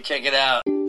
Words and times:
Check 0.00 0.24
it 0.24 0.34
out. 0.34 0.81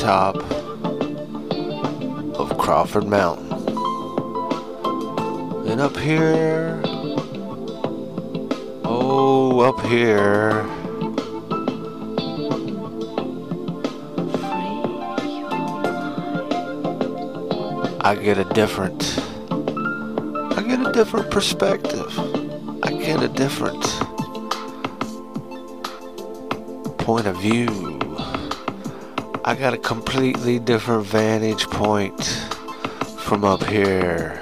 Top 0.00 0.36
of 2.40 2.56
Crawford 2.56 3.06
Mountain. 3.06 3.52
And 5.68 5.78
up 5.78 5.94
here, 5.94 6.80
oh, 8.82 9.60
up 9.60 9.78
here, 9.84 10.64
I 18.00 18.14
get 18.14 18.38
a 18.38 18.44
different, 18.54 19.18
I 20.56 20.62
get 20.66 20.80
a 20.80 20.92
different 20.92 21.30
perspective. 21.30 22.18
I 22.82 22.92
get 22.92 23.22
a 23.22 23.28
different 23.28 23.82
point 27.00 27.26
of 27.26 27.36
view. 27.36 27.89
I 29.50 29.56
got 29.56 29.74
a 29.74 29.78
completely 29.78 30.60
different 30.60 31.06
vantage 31.06 31.64
point 31.70 32.24
from 33.18 33.44
up 33.44 33.64
here. 33.64 34.40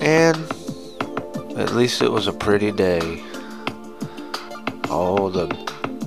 And 0.00 0.36
at 1.56 1.72
least 1.72 2.02
it 2.02 2.10
was 2.10 2.26
a 2.26 2.32
pretty 2.32 2.72
day. 2.72 3.22
All 4.90 5.30
the 5.30 5.46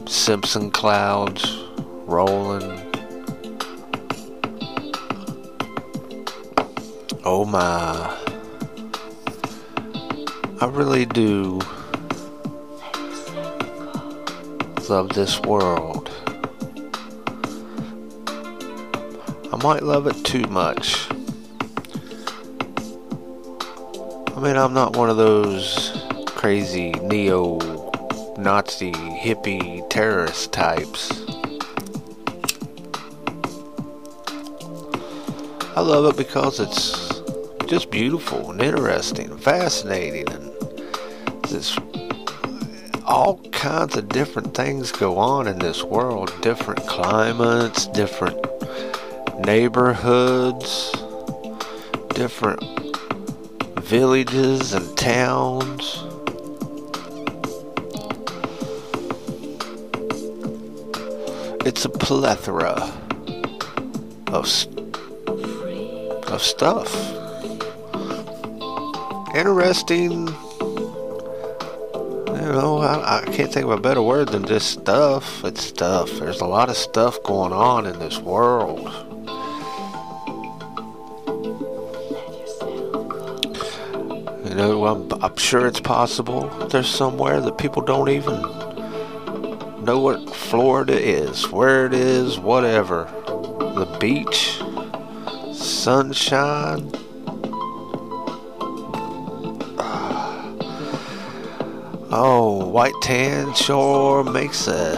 Simpson 0.09 0.71
clouds 0.71 1.63
rolling. 2.05 2.69
Oh 7.23 7.45
my. 7.45 8.13
I 10.59 10.65
really 10.65 11.05
do 11.05 11.61
love 14.89 15.09
this 15.09 15.39
world. 15.41 16.09
I 19.53 19.59
might 19.61 19.83
love 19.83 20.07
it 20.07 20.25
too 20.25 20.41
much. 20.47 21.07
I 24.35 24.39
mean, 24.41 24.57
I'm 24.57 24.73
not 24.73 24.95
one 24.95 25.11
of 25.11 25.17
those 25.17 25.91
crazy 26.25 26.89
neo 27.03 27.59
Nazi 28.39 28.91
hippie 28.91 29.87
terrorist 29.91 30.51
types. 30.53 31.11
I 35.75 35.81
love 35.81 36.05
it 36.07 36.17
because 36.17 36.59
it's 36.59 37.21
just 37.67 37.91
beautiful 37.91 38.49
and 38.49 38.59
interesting 38.59 39.29
and 39.29 39.43
fascinating 39.43 40.27
and 40.31 40.51
this 41.43 41.77
all 43.05 43.38
kinds 43.59 43.97
of 43.97 44.07
different 44.07 44.55
things 44.55 44.89
go 44.89 45.17
on 45.17 45.45
in 45.45 45.59
this 45.59 45.83
world. 45.83 46.33
Different 46.41 46.79
climates 46.87 47.87
different 47.87 48.37
neighborhoods 49.45 50.93
different 52.19 52.61
villages 53.79 54.73
and 54.73 54.97
towns. 54.97 56.03
It's 61.65 61.83
a 61.83 61.89
plethora 61.89 62.75
of 64.27 64.47
of 66.27 66.41
stuff. 66.41 66.93
Interesting 69.35 70.27
I, 72.81 73.21
I, 73.21 73.25
can't 73.25 73.51
think 73.51 73.65
of 73.65 73.71
a 73.71 73.79
better 73.79 74.01
word 74.01 74.29
than 74.29 74.45
just 74.45 74.71
stuff. 74.71 75.43
It's 75.43 75.63
stuff. 75.63 76.11
There's 76.19 76.41
a 76.41 76.45
lot 76.45 76.69
of 76.69 76.77
stuff 76.77 77.21
going 77.23 77.53
on 77.53 77.85
in 77.85 77.99
this 77.99 78.19
world. 78.19 78.79
You 84.47 84.55
know, 84.55 84.85
I'm, 84.85 85.23
I'm 85.23 85.37
sure 85.37 85.67
it's 85.67 85.79
possible 85.79 86.47
there's 86.67 86.89
somewhere 86.89 87.39
that 87.41 87.57
people 87.57 87.81
don't 87.81 88.09
even 88.09 88.41
know 89.83 89.99
what 89.99 90.35
Florida 90.35 90.99
is, 90.99 91.49
where 91.51 91.85
it 91.85 91.93
is, 91.93 92.39
whatever. 92.39 93.05
The 93.57 93.97
beach, 93.99 94.61
sunshine, 95.53 96.91
Oh, 102.11 102.65
white 102.65 102.95
tan 103.03 103.53
sure 103.53 104.23
makes 104.23 104.67
a, 104.67 104.97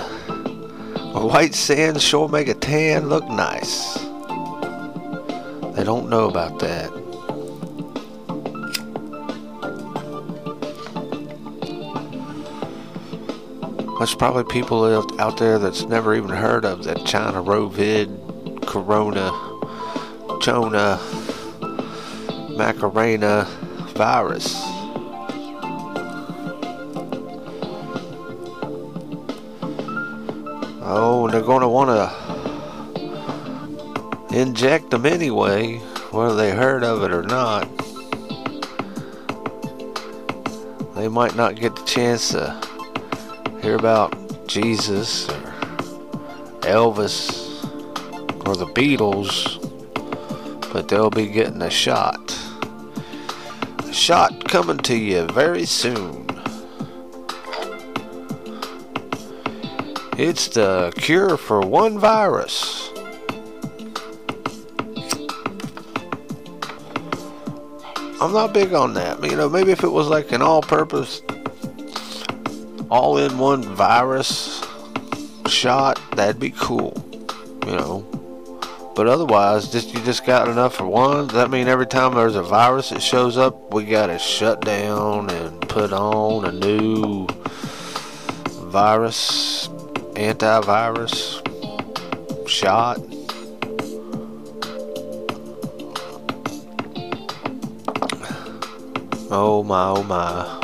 white 1.14 1.54
sand 1.54 2.02
sure 2.02 2.30
make 2.30 2.48
a 2.48 2.54
tan 2.54 3.10
look 3.10 3.28
nice. 3.28 3.96
They 5.76 5.84
don't 5.84 6.10
know 6.10 6.30
about 6.30 6.60
that. 6.60 6.90
There's 13.98 14.16
probably 14.16 14.46
people 14.46 14.86
out 15.20 15.38
there 15.38 15.60
that's 15.60 15.84
never 15.84 16.16
even 16.16 16.30
heard 16.30 16.64
of 16.64 16.86
that 16.86 17.06
China 17.06 17.44
Rovid, 17.44 18.66
Corona, 18.66 19.32
Jonah, 20.42 20.98
Macarena 22.56 23.44
virus. 23.96 24.71
They're 31.32 31.42
going 31.42 31.62
to 31.62 31.68
want 31.70 31.90
to 31.90 32.12
inject 34.38 34.92
them 34.92 35.06
anyway, 35.06 35.78
whether 36.12 36.36
they 36.36 36.52
heard 36.52 36.84
of 36.84 37.04
it 37.04 37.14
or 37.14 37.24
not. 37.24 37.70
They 40.96 41.08
might 41.08 41.36
not 41.36 41.56
get 41.56 41.76
the 41.76 41.84
chance 41.86 42.30
to 42.32 42.60
hear 43.62 43.76
about 43.76 44.48
Jesus 44.48 45.30
or 45.30 45.54
Elvis 46.62 47.64
or 48.46 48.56
the 48.56 48.68
Beatles, 48.68 49.58
but 50.74 50.90
they'll 50.90 51.10
be 51.10 51.28
getting 51.28 51.62
a 51.62 51.70
shot. 51.70 52.38
A 53.80 53.94
shot 53.94 54.50
coming 54.50 54.80
to 54.80 54.98
you 54.98 55.28
very 55.28 55.66
soon. 55.66 56.21
It's 60.24 60.50
the 60.50 60.94
cure 60.98 61.36
for 61.36 61.62
one 61.62 61.98
virus. 61.98 62.92
I'm 68.22 68.32
not 68.32 68.54
big 68.54 68.72
on 68.76 68.94
that. 68.94 69.24
You 69.24 69.36
know, 69.36 69.50
maybe 69.50 69.72
if 69.72 69.84
it 69.84 69.88
was 69.88 70.08
like 70.08 70.32
an 70.32 70.44
all 70.44 70.62
purpose, 70.62 71.24
all 72.92 73.18
in 73.18 73.40
one 73.40 73.64
virus 73.64 74.64
shot, 75.48 76.00
that'd 76.12 76.40
be 76.40 76.52
cool. 76.52 76.94
You 77.66 77.72
know. 77.72 78.92
But 78.96 79.08
otherwise, 79.08 79.72
just 79.72 79.92
you 79.92 80.02
just 80.02 80.24
got 80.24 80.48
enough 80.48 80.76
for 80.76 80.86
one. 80.86 81.30
Does 81.30 81.36
that 81.36 81.50
mean 81.50 81.68
every 81.68 81.88
time 81.88 82.14
there's 82.14 82.36
a 82.36 82.44
virus 82.44 82.92
that 82.92 83.02
shows 83.02 83.38
up, 83.38 83.74
we 83.74 83.86
gotta 83.86 84.20
shut 84.20 84.62
down 84.62 85.32
and 85.32 85.60
put 85.68 85.92
on 85.92 86.46
a 86.46 86.52
new 86.52 87.26
virus, 88.70 89.68
antivirus 90.22 91.42
shot? 92.48 93.00
Oh 99.32 99.64
my, 99.64 99.88
oh 99.88 100.04
my. 100.04 100.60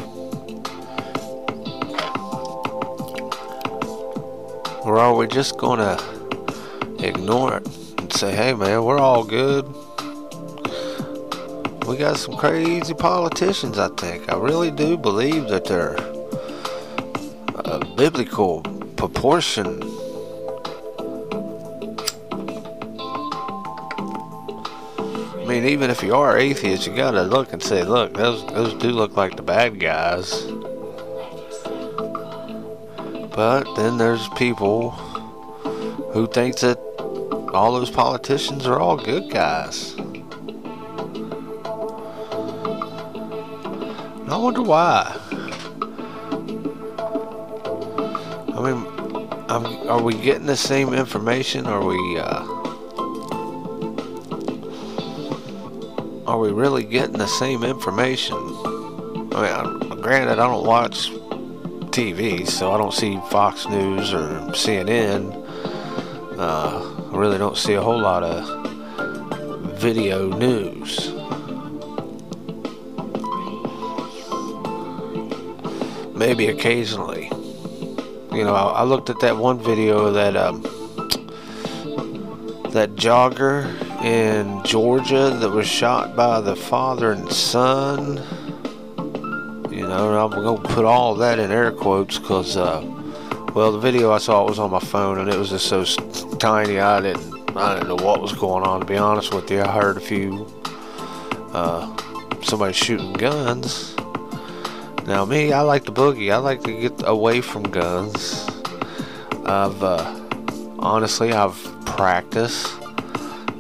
Or 4.84 5.00
are 5.00 5.16
we 5.16 5.26
just 5.28 5.58
gonna 5.58 5.98
ignore 7.00 7.58
it 7.58 7.68
and 7.98 8.14
say, 8.14 8.36
hey 8.36 8.54
man, 8.54 8.84
we're 8.84 9.00
all 9.00 9.24
good? 9.24 9.66
We 11.88 11.98
got 11.98 12.18
some 12.18 12.36
crazy 12.36 12.94
politicians, 12.94 13.80
I 13.80 13.88
think. 13.90 14.32
I 14.32 14.38
really 14.38 14.70
do 14.70 14.98
believe 14.98 15.48
that 15.48 15.66
they're 15.66 15.96
a 17.56 17.84
biblical 17.96 18.62
proportion. 19.10 19.82
I 25.40 25.46
mean, 25.48 25.64
even 25.66 25.90
if 25.90 26.04
you 26.04 26.14
are 26.14 26.38
atheist, 26.38 26.86
you 26.86 26.94
gotta 26.94 27.24
look 27.24 27.54
and 27.54 27.64
say, 27.64 27.84
look, 27.84 28.14
those 28.16 28.46
those 28.48 28.74
do 28.74 28.90
look 28.90 29.16
like 29.16 29.38
the 29.38 29.44
bad 29.44 29.80
guys. 29.80 30.44
But 33.34 33.64
then 33.76 33.98
there's 33.98 34.28
people 34.30 34.92
who 36.12 36.28
think 36.28 36.58
that 36.60 36.78
all 37.54 37.72
those 37.74 37.90
politicians 37.90 38.68
are 38.68 38.78
all 38.78 38.98
good 38.98 39.30
guys. 39.30 39.94
And 44.20 44.34
I 44.34 44.38
wonder 44.38 44.64
why. 44.64 45.17
Are 49.88 50.02
we 50.02 50.14
getting 50.16 50.46
the 50.46 50.58
same 50.58 50.94
information? 50.94 51.66
Are 51.66 51.84
we, 51.84 52.20
uh, 52.20 52.44
are 56.28 56.38
we 56.38 56.52
really 56.52 56.84
getting 56.84 57.18
the 57.18 57.28
same 57.28 57.64
information? 57.64 58.36
I 59.34 59.64
mean, 59.64 60.02
granted, 60.02 60.40
I 60.40 60.48
don't 60.48 60.66
watch 60.66 61.10
TV, 61.92 62.46
so 62.46 62.74
I 62.74 62.78
don't 62.78 62.94
see 62.94 63.20
Fox 63.30 63.66
News 63.68 64.14
or 64.14 64.28
CNN. 64.52 65.34
Uh, 66.38 67.12
I 67.14 67.18
really 67.18 67.38
don't 67.38 67.58
see 67.58 67.74
a 67.74 67.82
whole 67.82 68.00
lot 68.00 68.24
of 68.24 69.80
video 69.80 70.28
news. 70.38 71.14
Maybe 76.14 76.48
occasionally. 76.48 77.17
You 78.38 78.44
know, 78.44 78.54
I, 78.54 78.82
I 78.82 78.84
looked 78.84 79.10
at 79.10 79.20
that 79.22 79.36
one 79.36 79.60
video 79.60 80.12
that 80.12 80.36
um, 80.38 80.62
that 82.72 82.96
jogger 82.96 83.66
in 84.04 84.64
Georgia 84.64 85.32
that 85.40 85.50
was 85.50 85.68
shot 85.68 86.16
by 86.16 86.40
the 86.42 86.56
father 86.56 87.12
and 87.12 87.32
son 87.32 88.24
you 89.78 89.88
know, 89.88 90.18
I'm 90.18 90.32
to 90.32 90.68
put 90.70 90.86
all 90.86 91.14
that 91.16 91.38
in 91.38 91.52
air 91.52 91.72
quotes 91.72 92.18
because, 92.18 92.58
uh, 92.58 92.82
well, 93.54 93.72
the 93.72 93.78
video 93.78 94.12
I 94.12 94.18
saw 94.18 94.44
was 94.44 94.58
on 94.58 94.72
my 94.72 94.80
phone 94.80 95.20
and 95.20 95.30
it 95.30 95.38
was 95.38 95.52
just 95.52 95.68
so 95.68 95.84
tiny 96.38 96.80
I 96.80 97.00
didn't, 97.00 97.56
I 97.56 97.76
didn't 97.76 97.90
know 97.90 98.04
what 98.04 98.20
was 98.20 98.34
going 98.34 98.66
on, 98.66 98.80
to 98.80 98.88
be 98.88 98.98
honest 98.98 99.36
with 99.36 99.52
you. 99.52 99.62
I 99.62 99.72
heard 99.72 99.98
a 99.98 100.00
few, 100.00 100.48
uh, 101.54 101.96
somebody 102.42 102.74
shooting 102.74 103.14
guns. 103.14 103.96
Now, 105.08 105.24
me, 105.24 105.54
I 105.54 105.62
like 105.62 105.86
the 105.86 105.94
boogie. 105.94 106.34
I 106.34 106.36
like 106.36 106.64
to 106.64 106.82
get 106.82 107.08
away 107.08 107.40
from 107.40 107.64
guns. 107.64 108.46
I've, 109.46 109.82
uh, 109.82 110.04
honestly, 110.80 111.32
I've 111.32 111.56
practiced 111.86 112.68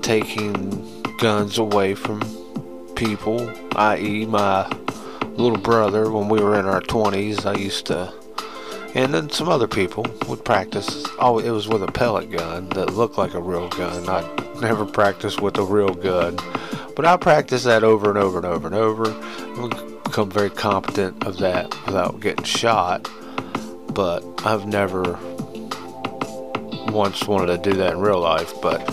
taking 0.01 1.01
guns 1.19 1.57
away 1.57 1.95
from 1.95 2.19
people, 2.95 3.49
i.e., 3.77 4.25
my 4.25 4.67
little 5.37 5.57
brother 5.57 6.11
when 6.11 6.27
we 6.27 6.41
were 6.41 6.59
in 6.59 6.65
our 6.65 6.81
20s. 6.81 7.45
I 7.45 7.57
used 7.57 7.85
to, 7.85 8.13
and 8.93 9.13
then 9.13 9.29
some 9.29 9.47
other 9.47 9.69
people 9.69 10.05
would 10.27 10.43
practice. 10.43 11.05
Oh, 11.17 11.39
it 11.39 11.51
was 11.51 11.69
with 11.69 11.81
a 11.81 11.91
pellet 11.93 12.29
gun 12.29 12.67
that 12.69 12.93
looked 12.93 13.17
like 13.17 13.35
a 13.35 13.41
real 13.41 13.69
gun. 13.69 14.09
I 14.09 14.21
never 14.59 14.85
practiced 14.85 15.39
with 15.39 15.57
a 15.57 15.63
real 15.63 15.93
gun, 15.93 16.35
but 16.93 17.05
I 17.05 17.15
practiced 17.15 17.63
that 17.63 17.85
over 17.85 18.09
and 18.09 18.17
over 18.17 18.37
and 18.37 18.45
over 18.45 18.67
and 18.67 18.75
over. 18.75 19.86
Become 20.07 20.31
very 20.31 20.49
competent 20.49 21.25
of 21.25 21.37
that 21.37 21.69
without 21.85 22.19
getting 22.19 22.45
shot. 22.45 23.09
But 23.93 24.23
I've 24.45 24.65
never 24.65 25.19
once 26.91 27.27
wanted 27.27 27.63
to 27.63 27.69
do 27.69 27.77
that 27.77 27.93
in 27.93 27.99
real 27.99 28.19
life. 28.19 28.53
But 28.61 28.89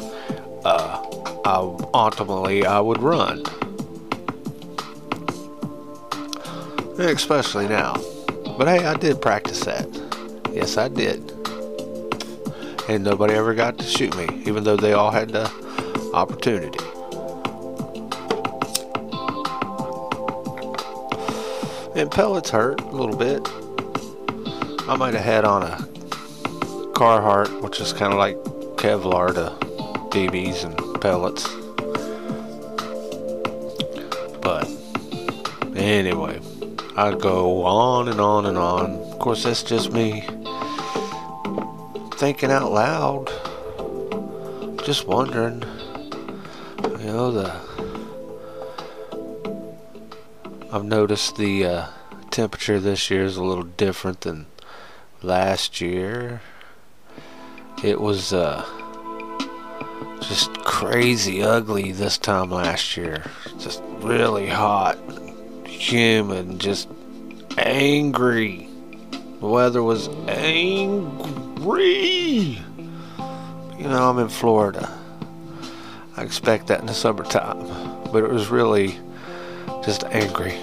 uh, 0.65 1.03
I, 1.45 1.57
ultimately, 1.95 2.67
I 2.67 2.81
would 2.81 3.03
run 3.03 3.43
especially 6.99 7.69
now. 7.69 7.95
But 8.57 8.69
hey, 8.69 8.85
I 8.85 8.95
did 8.95 9.21
practice 9.21 9.61
that. 9.65 9.89
Yes, 10.53 10.77
I 10.77 10.89
did. 10.89 11.31
And 12.89 13.03
nobody 13.03 13.35
ever 13.35 13.55
got 13.55 13.79
to 13.79 13.85
shoot 13.85 14.17
me, 14.17 14.43
even 14.45 14.65
though 14.65 14.77
they 14.77 14.93
all 14.93 15.11
had 15.11 15.31
the 15.31 15.51
opportunity. 16.13 16.79
And 21.95 22.11
pellets 22.11 22.51
hurt 22.51 22.81
a 22.81 22.89
little 22.89 23.17
bit. 23.17 23.49
I 24.89 24.97
might 24.99 25.15
have 25.15 25.25
had 25.25 25.45
on 25.45 25.63
a 25.63 25.77
Carhartt, 26.95 27.63
which 27.63 27.81
is 27.81 27.93
kind 27.93 28.13
of 28.13 28.19
like 28.19 28.37
Kevlar 28.77 29.33
to 29.35 29.51
BBs 30.11 30.65
and 30.65 31.01
pellets. 31.01 31.49
But 34.41 34.69
anyway. 35.77 36.41
I 36.97 37.13
go 37.13 37.65
on 37.65 38.07
and 38.07 38.21
on 38.21 38.47
and 38.47 38.57
on. 38.57 38.93
Of 39.13 39.19
course, 39.19 39.43
that's 39.43 39.65
just 39.65 39.93
me 39.93 40.21
thinking 42.19 42.53
out 42.53 42.71
loud. 42.71 43.33
Just 44.85 45.05
wondering. 45.09 45.65
You 47.01 47.07
know, 47.07 47.33
the. 47.33 47.74
I've 50.75 50.85
noticed 50.85 51.37
the 51.37 51.65
uh, 51.65 51.87
temperature 52.33 52.81
this 52.81 53.09
year 53.09 53.23
is 53.23 53.37
a 53.37 53.45
little 53.45 53.63
different 53.63 54.23
than 54.23 54.47
last 55.23 55.81
year. 55.81 56.41
It 57.85 58.01
was 58.01 58.33
uh, 58.33 58.67
just 60.21 60.53
crazy 60.65 61.45
ugly 61.45 61.93
this 61.93 62.19
time 62.19 62.51
last 62.51 62.97
year. 62.97 63.23
Just 63.61 63.85
really 64.01 64.49
hot 64.49 64.99
humid, 65.65 66.59
just 66.59 66.89
angry. 67.57 68.69
The 69.39 69.47
weather 69.47 69.85
was 69.85 70.09
angry. 70.27 71.69
You 73.79 73.89
know, 73.89 74.11
I'm 74.11 74.19
in 74.19 74.29
Florida. 74.29 74.93
I 76.17 76.25
expect 76.25 76.67
that 76.67 76.81
in 76.81 76.87
the 76.87 76.95
summertime, 76.95 77.65
but 78.11 78.25
it 78.25 78.31
was 78.31 78.49
really 78.49 78.99
just 79.85 80.05
angry. 80.05 80.59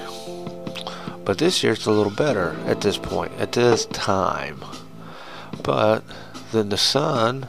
But 1.24 1.38
this 1.38 1.64
year 1.64 1.74
it's 1.74 1.86
a 1.86 1.92
little 1.92 2.12
better 2.12 2.56
at 2.66 2.82
this 2.82 2.98
point, 2.98 3.32
at 3.40 3.52
this 3.52 3.86
time. 3.88 4.64
But 5.64 6.04
then 6.52 6.70
the 6.70 6.78
sun, 6.78 7.48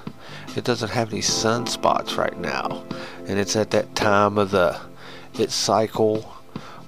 it 0.57 0.64
doesn't 0.64 0.91
have 0.91 1.12
any 1.12 1.23
sunspots 1.23 2.17
right 2.17 2.38
now. 2.38 2.85
And 3.26 3.38
it's 3.38 3.57
at 3.57 3.71
that 3.71 3.95
time 3.95 4.38
of 4.38 4.50
the 4.50 4.79
its 5.38 5.55
cycle 5.55 6.21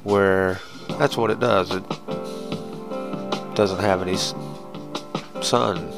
where 0.02 0.60
that's 0.98 1.16
what 1.16 1.30
it 1.30 1.40
does. 1.40 1.74
It 1.74 1.88
doesn't 3.54 3.80
have 3.80 4.02
any 4.02 4.16
sun 5.42 5.90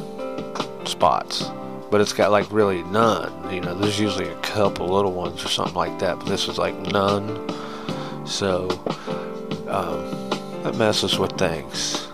spots, 0.86 1.50
but 1.90 2.00
it's 2.00 2.12
got 2.12 2.30
like 2.30 2.50
really 2.52 2.84
none. 2.84 3.52
You 3.52 3.60
know, 3.60 3.74
there's 3.74 3.98
usually 3.98 4.28
a 4.28 4.40
couple 4.40 4.86
little 4.88 5.12
ones 5.12 5.44
or 5.44 5.48
something 5.48 5.74
like 5.74 5.98
that, 5.98 6.18
but 6.18 6.26
this 6.26 6.46
is 6.48 6.58
like 6.58 6.76
none. 6.92 7.44
So 8.26 8.68
um, 9.68 10.30
that 10.62 10.74
messes 10.76 11.18
with 11.18 11.32
things. 11.38 12.08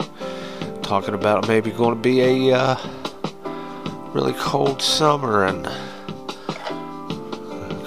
Talking 0.83 1.15
about 1.15 1.49
maybe 1.49 1.71
going 1.71 1.95
to 1.95 2.01
be 2.01 2.21
a 2.51 2.57
uh, 2.57 2.77
really 4.13 4.35
cold 4.35 4.83
summer 4.83 5.47
and 5.47 5.65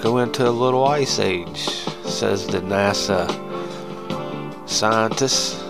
go 0.02 0.18
into 0.18 0.46
a 0.46 0.50
little 0.50 0.84
ice 0.84 1.20
age, 1.20 1.68
says 2.04 2.46
the 2.46 2.60
NASA 2.60 3.26
scientists. 4.68 5.62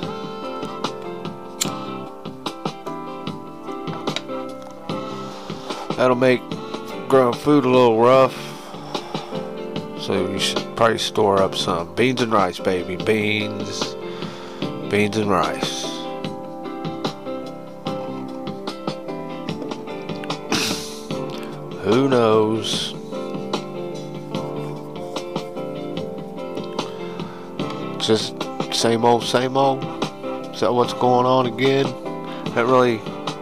That'll 5.96 6.16
make 6.16 6.40
growing 7.08 7.34
food 7.34 7.64
a 7.64 7.68
little 7.68 8.00
rough. 8.00 8.45
So 10.06 10.30
you 10.30 10.38
should 10.38 10.58
probably 10.76 10.98
store 10.98 11.42
up 11.42 11.56
some 11.56 11.92
beans 11.96 12.20
and 12.22 12.30
rice, 12.32 12.60
baby. 12.60 12.94
Beans, 12.94 13.96
beans 14.88 15.16
and 15.16 15.28
rice. 15.28 15.82
Who 21.82 22.08
knows? 22.08 22.92
Just 27.98 28.40
same 28.72 29.04
old, 29.04 29.24
same 29.24 29.56
old. 29.56 29.82
Is 30.54 30.60
that 30.60 30.72
what's 30.72 30.92
going 30.92 31.26
on 31.26 31.46
again? 31.46 31.86
Haven't 32.54 32.70
really 32.70 32.98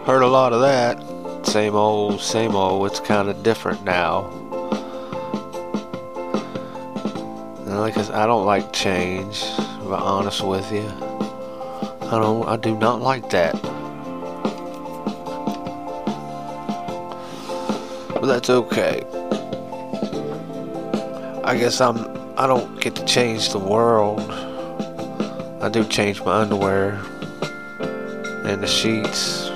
heard 0.07 0.23
a 0.23 0.27
lot 0.27 0.51
of 0.51 0.61
that. 0.61 1.45
Same 1.45 1.75
old, 1.75 2.19
same 2.19 2.55
old. 2.55 2.87
It's 2.87 2.99
kind 2.99 3.29
of 3.29 3.43
different 3.43 3.83
now. 3.83 4.44
Like 7.75 7.97
I, 7.97 8.25
don't 8.25 8.45
like 8.45 8.71
change. 8.71 9.41
To 9.41 9.81
be 9.81 9.93
honest 9.93 10.41
with 10.43 10.71
you, 10.71 10.87
I 12.07 12.17
don't. 12.19 12.47
I 12.47 12.55
do 12.55 12.75
not 12.77 13.01
like 13.01 13.29
that. 13.31 13.53
But 18.13 18.25
that's 18.25 18.49
okay. 18.49 19.03
I 21.43 21.57
guess 21.57 21.81
I'm. 21.81 21.97
I 22.39 22.47
don't 22.47 22.79
get 22.79 22.95
to 22.95 23.05
change 23.05 23.49
the 23.49 23.59
world. 23.59 24.21
I 25.61 25.69
do 25.69 25.83
change 25.83 26.23
my 26.23 26.41
underwear 26.41 27.01
and 28.45 28.63
the 28.63 28.67
sheets. 28.67 29.49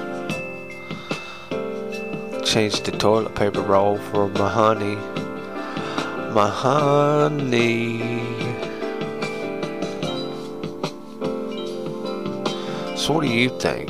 Change 2.47 2.81
the 2.81 2.91
toilet 2.91 3.33
paper 3.33 3.61
roll 3.61 3.97
for 3.97 4.27
my 4.27 4.49
honey. 4.49 4.97
My 6.31 6.47
honey. 6.47 7.99
So 12.95 13.13
what 13.13 13.23
do 13.23 13.27
you 13.27 13.49
think? 13.59 13.89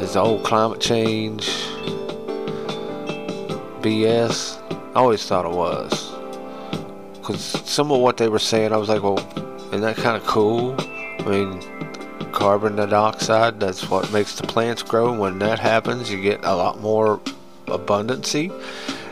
Is 0.00 0.12
the 0.12 0.20
whole 0.22 0.40
climate 0.40 0.80
change 0.80 1.48
BS? 3.82 4.56
I 4.70 5.00
always 5.00 5.26
thought 5.26 5.44
it 5.46 5.52
was. 5.52 6.12
Because 7.14 7.40
some 7.68 7.90
of 7.90 8.00
what 8.00 8.16
they 8.18 8.28
were 8.28 8.38
saying, 8.38 8.72
I 8.72 8.76
was 8.76 8.88
like, 8.88 9.02
well, 9.02 9.18
isn't 9.72 9.80
that 9.80 9.96
kind 9.96 10.16
of 10.16 10.24
cool? 10.24 10.76
I 10.78 11.24
mean, 11.26 11.77
carbon 12.38 12.76
dioxide, 12.76 13.58
that's 13.58 13.90
what 13.90 14.12
makes 14.12 14.36
the 14.36 14.46
plants 14.46 14.84
grow. 14.84 15.12
When 15.12 15.40
that 15.40 15.58
happens, 15.58 16.08
you 16.08 16.22
get 16.22 16.44
a 16.44 16.54
lot 16.54 16.78
more 16.78 17.18
abundancy. 17.66 18.52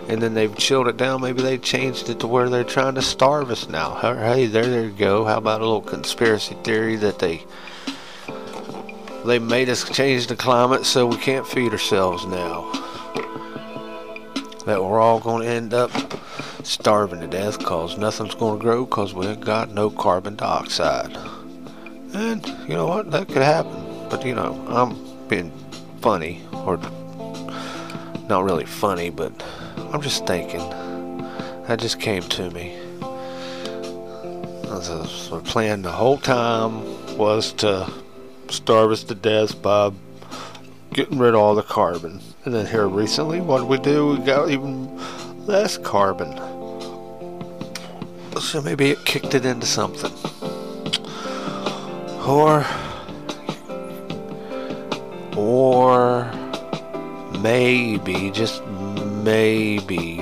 And 0.09 0.23
then 0.23 0.35
they've 0.35 0.57
chilled 0.57 0.87
it 0.87 0.97
down. 0.97 1.23
Maybe 1.23 1.43
they 1.43 1.59
changed 1.59 2.09
it 2.09 2.21
to 2.21 2.29
where 2.29 2.49
they're 2.49 2.63
trying 2.63 2.95
to 2.95 3.03
starve 3.03 3.51
us 3.51 3.69
now. 3.69 3.97
Hey, 3.97 4.47
there, 4.47 4.65
there 4.65 4.85
you 4.85 4.93
go. 4.93 5.25
How 5.25 5.39
about 5.39 5.61
a 5.61 5.65
little 5.65 5.81
conspiracy 5.81 6.55
theory 6.63 6.95
that 6.97 7.19
they 7.19 7.43
they 9.25 9.41
made 9.41 9.69
us 9.69 9.83
change 9.91 10.29
the 10.29 10.37
climate 10.37 10.87
so 10.87 11.05
we 11.07 11.17
can't 11.17 11.45
feed 11.45 11.73
ourselves 11.73 12.25
now. 12.27 12.71
That 14.67 14.85
we're 14.85 15.01
all 15.01 15.19
going 15.19 15.43
to 15.43 15.49
end 15.49 15.75
up 15.75 15.91
starving 16.63 17.21
to 17.23 17.27
death 17.27 17.59
because 17.59 17.99
nothing's 17.99 18.37
going 18.37 18.61
to 18.61 18.63
grow 18.63 18.85
because 18.85 19.15
we 19.15 19.27
ain't 19.27 19.45
got 19.45 19.73
no 19.73 19.91
carbon 19.91 20.37
dioxide. 20.37 21.19
And 22.17 22.47
you 22.67 22.75
know 22.75 22.87
what? 22.87 23.11
That 23.11 23.29
could 23.29 23.43
happen. 23.43 24.09
But 24.09 24.25
you 24.25 24.35
know, 24.35 24.55
I'm 24.69 24.97
being 25.29 25.53
funny 26.01 26.43
or 26.65 26.79
not 28.27 28.43
really 28.43 28.65
funny, 28.65 29.11
but 29.11 29.45
I'm 29.93 30.01
just 30.01 30.27
thinking. 30.27 30.67
That 31.67 31.79
just 31.79 32.01
came 32.01 32.23
to 32.23 32.51
me. 32.53 32.75
Uh, 33.03 34.79
the 34.79 35.43
plan 35.45 35.83
the 35.83 35.93
whole 35.93 36.17
time 36.17 37.19
was 37.19 37.53
to 37.55 37.87
starve 38.49 38.93
us 38.93 39.05
to 39.05 39.15
death 39.15 39.61
by 39.61 39.93
getting 40.95 41.19
rid 41.19 41.35
of 41.35 41.41
all 41.41 41.55
the 41.55 41.63
carbon. 41.63 42.23
And 42.47 42.55
then 42.55 42.65
here 42.65 42.89
recently, 42.89 43.43
what 43.43 43.59
did 43.59 43.69
we 43.69 43.77
do? 43.77 44.07
We 44.07 44.19
got 44.25 44.49
even 44.49 44.97
less 45.47 45.77
carbon. 45.77 46.35
So 48.41 48.63
maybe 48.63 48.91
it 48.93 49.05
kicked 49.05 49.35
it 49.35 49.45
into 49.45 49.67
something. 49.67 50.13
Or, 52.27 52.67
or 55.37 56.31
maybe, 57.41 58.31
just 58.33 58.67
maybe, 58.67 60.19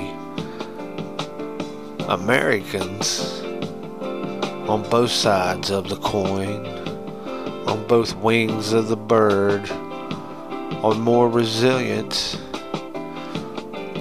Americans 2.07 3.41
on 4.69 4.87
both 4.89 5.11
sides 5.11 5.71
of 5.71 5.89
the 5.89 5.97
coin 5.97 6.65
on 7.67 7.87
both 7.87 8.15
wings 8.17 8.73
of 8.73 8.87
the 8.87 8.95
bird 8.95 9.67
are 10.83 10.93
more 10.93 11.27
resilient 11.27 12.39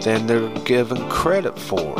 than 0.02 0.26
they're 0.26 0.50
given 0.64 1.08
credit 1.08 1.58
for. 1.58 1.94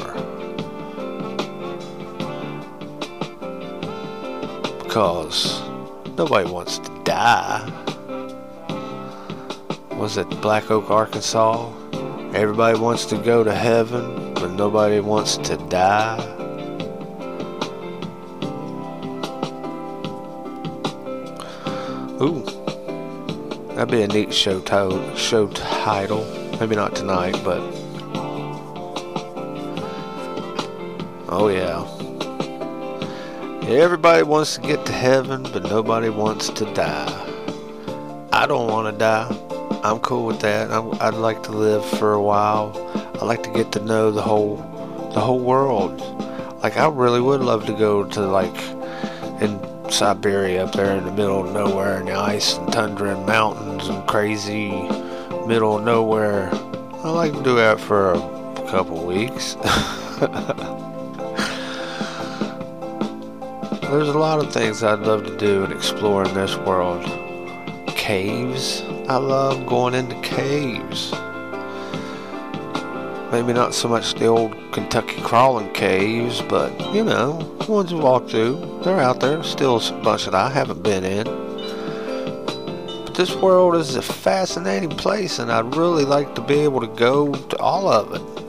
Because 4.83 5.64
nobody 6.17 6.51
wants 6.51 6.79
to 6.79 6.91
die. 7.05 7.71
Was 9.93 10.17
it 10.17 10.29
Black 10.41 10.71
Oak, 10.71 10.91
Arkansas? 10.91 11.73
Everybody 12.35 12.79
wants 12.79 13.05
to 13.07 13.17
go 13.17 13.45
to 13.45 13.55
heaven, 13.55 14.35
but 14.35 14.53
nobody 14.53 15.01
wants 15.01 15.37
to 15.39 15.57
die. 15.69 16.19
Ooh, 22.21 22.45
that'd 23.75 23.91
be 23.91 24.03
a 24.03 24.09
neat 24.09 24.33
show 24.33 24.61
to- 24.61 25.17
show 25.17 25.47
title. 25.49 26.25
Maybe 26.61 26.77
not 26.77 26.95
tonight, 26.95 27.41
but 27.45 27.61
oh 31.29 31.49
yeah. 31.53 31.85
Everybody 33.67 34.23
wants 34.23 34.57
to 34.57 34.61
get 34.61 34.85
to 34.85 34.93
heaven, 34.93 35.43
but 35.43 35.63
nobody 35.63 36.11
wants 36.11 36.51
to 36.51 36.67
die. 36.75 37.09
I 38.31 38.45
don't 38.47 38.69
want 38.71 38.93
to 38.93 38.99
die. 38.99 39.35
I'm 39.83 40.01
cool 40.01 40.27
with 40.27 40.41
that. 40.41 40.71
i 40.71 40.79
would 40.79 41.15
like 41.15 41.43
to 41.45 41.53
live 41.53 41.83
for 41.99 42.13
a 42.13 42.23
while. 42.23 42.73
I'd 43.15 43.23
like 43.23 43.43
to 43.45 43.51
get 43.51 43.73
to 43.73 43.81
know 43.81 44.11
the 44.11 44.21
whole 44.21 44.57
the 45.15 45.21
whole 45.21 45.41
world. 45.41 45.99
Like 46.63 46.77
I 46.77 46.87
really 46.89 47.23
would 47.23 47.41
love 47.41 47.65
to 47.65 47.73
go 47.73 48.05
to 48.05 48.21
like 48.21 48.55
in 49.41 49.59
Siberia 49.91 50.67
up 50.67 50.73
there 50.75 50.95
in 50.95 51.05
the 51.07 51.13
middle 51.13 51.47
of 51.47 51.55
nowhere 51.55 52.01
in 52.01 52.07
the 52.07 52.15
ice 52.15 52.59
and 52.59 52.71
tundra 52.71 53.17
and 53.17 53.25
mountains 53.25 53.89
and 53.89 54.07
crazy 54.07 54.73
middle 55.47 55.79
of 55.79 55.85
nowhere. 55.85 56.51
I'd 56.53 57.09
like 57.09 57.33
to 57.33 57.43
do 57.43 57.57
that 57.57 57.81
for 57.81 58.13
a 58.13 58.69
couple 58.69 59.07
weeks. 59.07 59.57
There's 63.95 64.09
a 64.09 64.19
lot 64.19 64.45
of 64.45 64.53
things 64.53 64.83
I'd 64.83 65.07
love 65.07 65.25
to 65.25 65.37
do 65.37 65.63
and 65.63 65.73
explore 65.73 66.25
in 66.25 66.35
this 66.35 66.57
world. 66.57 67.05
Caves. 67.87 68.83
I 69.09 69.19
love 69.19 69.67
going 69.67 69.95
into 69.95 70.21
caves. 70.21 71.13
Maybe 73.31 73.53
not 73.53 73.73
so 73.73 73.87
much 73.87 74.15
the 74.15 74.27
old 74.27 74.57
Kentucky 74.73 75.23
crawling 75.23 75.73
caves, 75.75 76.43
but 76.43 76.73
you 76.93 77.05
know, 77.05 77.39
the 77.61 77.71
ones 77.71 77.93
you 77.93 77.99
walk 77.99 78.29
through, 78.29 78.81
they're 78.83 78.99
out 78.99 79.21
there. 79.21 79.45
Still 79.45 79.77
a 79.77 80.03
bunch 80.03 80.25
that 80.25 80.35
I 80.35 80.51
haven't 80.51 80.83
been 80.83 81.05
in. 81.05 81.27
But 83.05 83.15
this 83.15 83.37
world 83.37 83.77
is 83.77 83.95
a 83.95 84.03
fascinating 84.03 84.91
place, 84.91 85.39
and 85.39 85.53
I'd 85.53 85.77
really 85.77 86.05
like 86.05 86.35
to 86.35 86.41
be 86.41 86.59
able 86.59 86.81
to 86.81 86.89
go 86.89 87.33
to 87.33 87.57
all 87.59 87.87
of 87.89 88.13
it. 88.13 88.44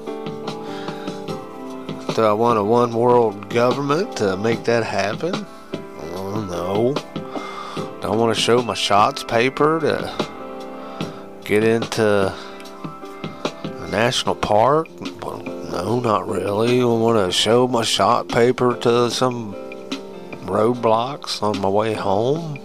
Do 2.16 2.24
I 2.24 2.32
want 2.32 2.58
a 2.58 2.64
one 2.64 2.94
world 2.94 3.50
government 3.50 4.16
to 4.20 4.38
make 4.38 4.64
that 4.64 4.86
happen? 4.86 5.46
Oh, 6.14 6.46
no. 6.50 6.94
Do 8.02 8.08
I 8.08 8.16
want 8.16 8.34
to 8.34 8.42
show 8.42 8.62
my 8.62 8.74
shots 8.74 9.22
paper 9.26 9.82
to 9.82 10.28
get 11.44 11.66
into 11.66 12.34
a 12.34 13.88
national 13.92 14.36
park? 14.36 14.88
Well, 15.22 15.42
no, 15.44 16.00
not 16.00 16.26
really. 16.26 16.80
I 16.80 16.86
want 16.86 17.18
to 17.18 17.34
show 17.34 17.68
my 17.68 17.84
shot 17.84 18.30
paper 18.30 18.78
to 18.78 19.12
some 19.12 19.54
roadblocks 20.46 21.44
on 21.44 21.60
my 21.60 21.68
way 21.68 21.92
home? 21.92 22.58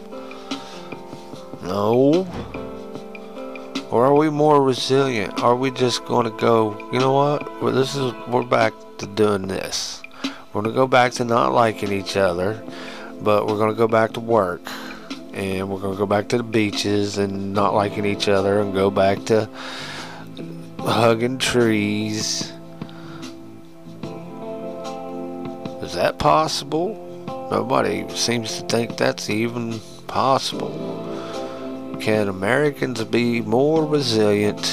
No. 1.65 2.25
Or 3.91 4.07
are 4.07 4.15
we 4.15 4.31
more 4.31 4.63
resilient? 4.63 5.43
Are 5.43 5.57
we 5.57 5.73
just 5.73 6.05
going 6.05 6.31
to 6.31 6.39
go, 6.39 6.79
you 6.93 7.01
know 7.01 7.15
what? 7.15 7.61
Well, 7.61 7.73
this 7.73 7.97
is 7.97 8.13
we're 8.29 8.45
back 8.45 8.75
to 9.01 9.07
doing 9.07 9.49
this. 9.49 10.03
We're 10.53 10.63
going 10.63 10.73
to 10.73 10.79
go 10.79 10.87
back 10.87 11.13
to 11.13 11.25
not 11.25 11.53
liking 11.53 11.93
each 11.93 12.17
other, 12.17 12.63
but 13.21 13.47
we're 13.47 13.57
going 13.57 13.71
to 13.71 13.77
go 13.77 13.89
back 13.89 14.13
to 14.13 14.21
work. 14.21 14.63
And 15.33 15.69
we're 15.69 15.81
going 15.81 15.95
to 15.95 15.99
go 15.99 16.07
back 16.07 16.29
to 16.29 16.39
the 16.39 16.43
beaches 16.43 17.19
and 17.19 17.53
not 17.53 17.75
liking 17.75 18.05
each 18.05 18.29
other 18.29 18.61
and 18.61 18.75
go 18.75 18.91
back 18.91 19.25
to 19.27 19.49
hugging 20.79 21.39
trees. 21.39 22.53
Is 25.83 25.95
that 25.95 26.19
possible? 26.19 27.07
Nobody 27.51 28.09
seems 28.11 28.59
to 28.59 28.67
think 28.67 28.97
that's 28.97 29.31
even 29.31 29.81
possible. 30.07 30.71
Can 32.01 32.29
Americans 32.29 33.03
be 33.05 33.41
more 33.41 33.85
resilient? 33.85 34.67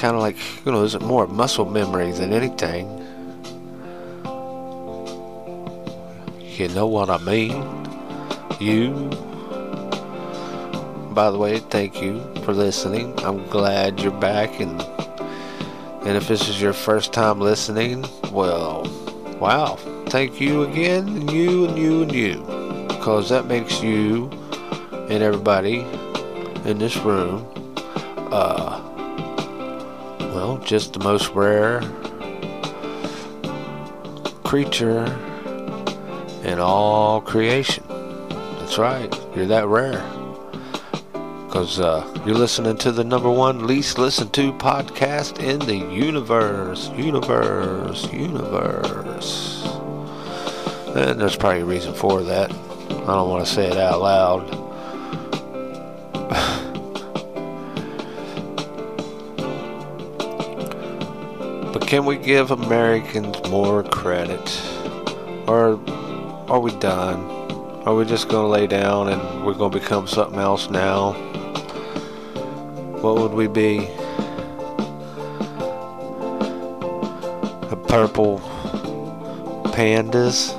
Kind 0.00 0.16
of 0.16 0.22
like, 0.22 0.36
you 0.64 0.72
know, 0.72 0.82
it 0.82 1.02
more 1.02 1.26
muscle 1.26 1.66
memory 1.66 2.10
than 2.12 2.32
anything? 2.32 2.88
You 6.56 6.68
know 6.68 6.86
what 6.86 7.10
I 7.10 7.18
mean? 7.18 7.52
You. 8.58 9.10
By 11.12 11.30
the 11.30 11.36
way, 11.36 11.58
thank 11.58 12.00
you 12.00 12.22
for 12.44 12.54
listening. 12.54 13.12
I'm 13.20 13.46
glad 13.48 14.00
you're 14.00 14.18
back 14.18 14.58
and 14.58 14.80
and 16.06 16.16
if 16.16 16.28
this 16.28 16.48
is 16.48 16.62
your 16.62 16.72
first 16.72 17.12
time 17.12 17.38
listening, 17.38 18.06
well, 18.32 18.84
wow. 19.38 19.76
Thank 20.06 20.40
you 20.40 20.62
again, 20.62 21.06
and 21.08 21.30
you 21.30 21.66
and 21.66 21.78
you 21.78 22.02
and 22.02 22.12
you. 22.12 22.86
Because 22.88 23.28
that 23.28 23.44
makes 23.44 23.82
you 23.82 24.30
and 25.10 25.22
everybody 25.22 25.80
in 26.64 26.78
this 26.78 26.96
room, 26.96 27.46
uh, 28.32 28.89
well, 30.40 30.56
just 30.64 30.94
the 30.94 30.98
most 31.00 31.28
rare 31.34 31.82
creature 34.42 35.04
in 36.44 36.58
all 36.58 37.20
creation. 37.20 37.84
That's 38.58 38.78
right, 38.78 39.14
you're 39.36 39.44
that 39.48 39.66
rare. 39.66 40.02
Because 41.44 41.78
uh, 41.78 42.22
you're 42.24 42.36
listening 42.36 42.78
to 42.78 42.90
the 42.90 43.04
number 43.04 43.30
one 43.30 43.66
least 43.66 43.98
listened 43.98 44.32
to 44.32 44.54
podcast 44.54 45.40
in 45.40 45.58
the 45.58 45.76
universe. 45.76 46.88
Universe. 46.96 48.10
Universe. 48.10 49.62
And 50.96 51.20
there's 51.20 51.36
probably 51.36 51.60
a 51.60 51.64
reason 51.66 51.92
for 51.92 52.22
that. 52.22 52.50
I 52.50 53.14
don't 53.14 53.28
want 53.28 53.44
to 53.44 53.52
say 53.52 53.66
it 53.66 53.76
out 53.76 54.00
loud. 54.00 54.59
Can 61.90 62.04
we 62.04 62.16
give 62.16 62.52
Americans 62.52 63.36
more 63.50 63.82
credit? 63.82 64.62
Or 65.48 65.72
are 66.48 66.60
we 66.60 66.70
done? 66.76 67.18
Are 67.84 67.96
we 67.96 68.04
just 68.04 68.28
going 68.28 68.44
to 68.44 68.48
lay 68.48 68.68
down 68.68 69.08
and 69.08 69.44
we're 69.44 69.54
going 69.54 69.72
to 69.72 69.80
become 69.80 70.06
something 70.06 70.38
else 70.38 70.70
now? 70.70 71.14
What 73.00 73.16
would 73.16 73.32
we 73.32 73.48
be? 73.48 73.88
A 77.72 77.76
purple 77.88 78.38
pandas? 79.74 80.54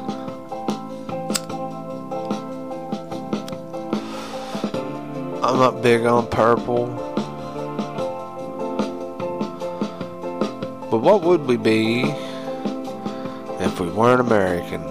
I'm 5.42 5.60
not 5.60 5.82
big 5.82 6.06
on 6.06 6.28
purple. 6.28 7.11
What 11.01 11.24
would 11.24 11.48
we 11.48 11.58
be 11.58 12.03
if 13.60 13.79
we 13.79 13.89
weren't 13.89 14.22
American? 14.22 14.81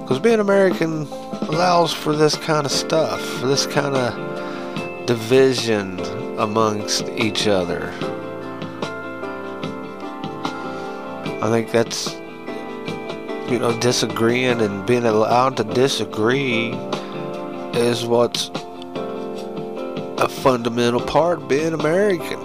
Because 0.00 0.18
being 0.18 0.40
American 0.40 1.06
allows 1.42 1.92
for 1.92 2.16
this 2.16 2.34
kind 2.34 2.66
of 2.66 2.72
stuff, 2.72 3.20
for 3.38 3.46
this 3.46 3.64
kind 3.64 3.94
of 3.94 5.06
division 5.06 6.00
amongst 6.36 7.08
each 7.10 7.46
other. 7.46 7.92
I 11.40 11.48
think 11.48 11.70
that's, 11.70 12.14
you 13.48 13.60
know, 13.60 13.78
disagreeing 13.80 14.60
and 14.60 14.84
being 14.84 15.04
allowed 15.04 15.56
to 15.58 15.64
disagree 15.64 16.72
is 17.74 18.04
what's 18.04 18.50
a 20.18 20.28
fundamental 20.28 21.00
part 21.00 21.40
of 21.40 21.48
being 21.48 21.72
American. 21.72 22.41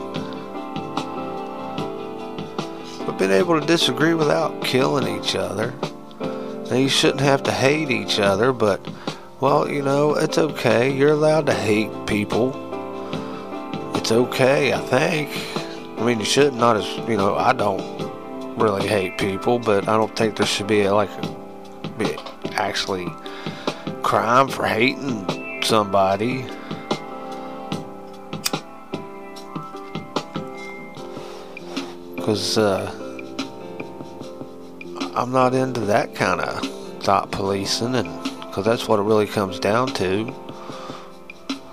Being 3.17 3.31
able 3.31 3.59
to 3.59 3.65
disagree 3.65 4.13
without 4.13 4.63
killing 4.63 5.07
each 5.19 5.35
other. 5.35 5.73
Now, 6.69 6.75
you 6.75 6.87
shouldn't 6.87 7.21
have 7.21 7.41
to 7.43 7.51
hate 7.51 7.89
each 7.89 8.19
other, 8.19 8.53
but, 8.53 8.79
well, 9.39 9.67
you 9.67 9.81
know, 9.81 10.15
it's 10.15 10.37
okay. 10.37 10.91
You're 10.91 11.13
allowed 11.13 11.45
to 11.47 11.53
hate 11.53 11.89
people. 12.05 12.53
It's 13.95 14.11
okay, 14.11 14.73
I 14.73 14.79
think. 14.81 15.29
I 15.99 16.03
mean, 16.05 16.19
you 16.19 16.25
should 16.25 16.53
not 16.53 16.77
as, 16.77 16.85
you 17.09 17.17
know, 17.17 17.35
I 17.35 17.53
don't 17.53 17.81
really 18.57 18.87
hate 18.87 19.17
people, 19.17 19.57
but 19.57 19.87
I 19.87 19.97
don't 19.97 20.15
think 20.15 20.35
there 20.35 20.45
should 20.45 20.67
be, 20.67 20.87
like, 20.89 21.09
a, 21.09 21.93
be 21.97 22.17
actually 22.53 23.07
crime 24.03 24.47
for 24.47 24.65
hating 24.65 25.63
somebody. 25.63 26.45
Because, 32.15 32.57
uh, 32.57 33.05
I'm 35.17 35.31
not 35.31 35.55
into 35.55 35.79
that 35.81 36.13
kind 36.13 36.39
of 36.39 37.01
thought 37.01 37.31
policing, 37.31 37.95
and 37.95 38.23
because 38.23 38.65
that's 38.65 38.87
what 38.87 38.99
it 38.99 39.01
really 39.01 39.25
comes 39.25 39.59
down 39.59 39.87
to. 39.95 40.31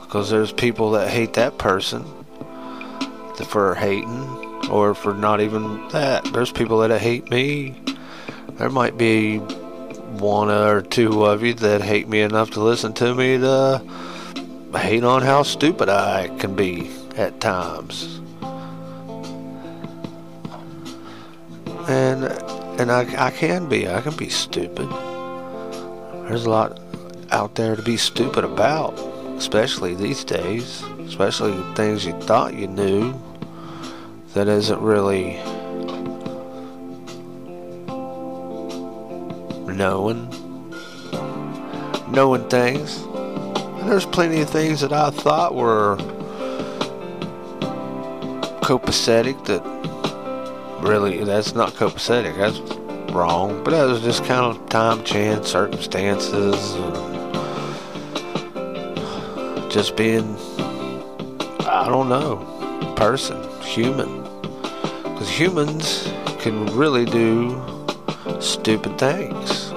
Because 0.00 0.30
there's 0.30 0.50
people 0.50 0.92
that 0.92 1.10
hate 1.10 1.34
that 1.34 1.58
person 1.58 2.06
for 3.46 3.74
hating, 3.74 4.70
or 4.70 4.94
for 4.94 5.12
not 5.12 5.42
even 5.42 5.86
that. 5.88 6.24
There's 6.32 6.52
people 6.52 6.78
that 6.78 6.98
hate 6.98 7.28
me. 7.28 7.74
There 8.52 8.70
might 8.70 8.96
be 8.96 9.36
one 9.36 10.50
or 10.50 10.80
two 10.80 11.26
of 11.26 11.42
you 11.42 11.52
that 11.52 11.82
hate 11.82 12.08
me 12.08 12.22
enough 12.22 12.52
to 12.52 12.60
listen 12.60 12.94
to 12.94 13.14
me 13.14 13.36
to 13.36 13.82
hate 14.74 15.04
on 15.04 15.20
how 15.20 15.42
stupid 15.42 15.90
I 15.90 16.28
can 16.38 16.56
be 16.56 16.90
at 17.16 17.40
times. 17.40 18.20
And 21.86 22.24
and 22.84 22.92
I, 22.92 23.28
I 23.28 23.30
can 23.30 23.66
be. 23.66 23.88
I 23.88 24.02
can 24.02 24.14
be 24.14 24.28
stupid. 24.28 24.86
There's 26.28 26.44
a 26.44 26.50
lot 26.50 26.78
out 27.30 27.54
there 27.54 27.76
to 27.76 27.80
be 27.80 27.96
stupid 27.96 28.44
about, 28.44 28.92
especially 29.38 29.94
these 29.94 30.22
days. 30.22 30.82
Especially 30.98 31.54
things 31.76 32.04
you 32.04 32.12
thought 32.20 32.52
you 32.52 32.66
knew 32.66 33.18
that 34.34 34.48
isn't 34.48 34.82
really 34.82 35.36
knowing. 39.74 40.28
Knowing 42.10 42.46
things. 42.50 42.98
And 43.00 43.90
there's 43.90 44.04
plenty 44.04 44.42
of 44.42 44.50
things 44.50 44.82
that 44.82 44.92
I 44.92 45.08
thought 45.08 45.54
were 45.54 45.96
copacetic 48.60 49.42
that 49.46 49.62
really 50.82 51.24
that's 51.24 51.54
not 51.54 51.72
copacetic 51.72 52.36
that's 52.36 52.73
wrong 53.14 53.62
but 53.64 53.70
that 53.70 53.84
was 53.84 54.00
just 54.02 54.24
kind 54.24 54.44
of 54.44 54.68
time 54.68 55.02
chance 55.04 55.50
circumstances 55.50 56.74
just 59.72 59.96
being 59.96 60.36
i 61.66 61.86
don't 61.88 62.08
know 62.08 62.50
person 62.96 63.36
human. 63.60 64.22
Because 65.02 65.28
humans 65.28 66.08
can 66.38 66.66
really 66.76 67.04
do 67.04 67.60
stupid 68.40 68.98
things. 68.98 69.72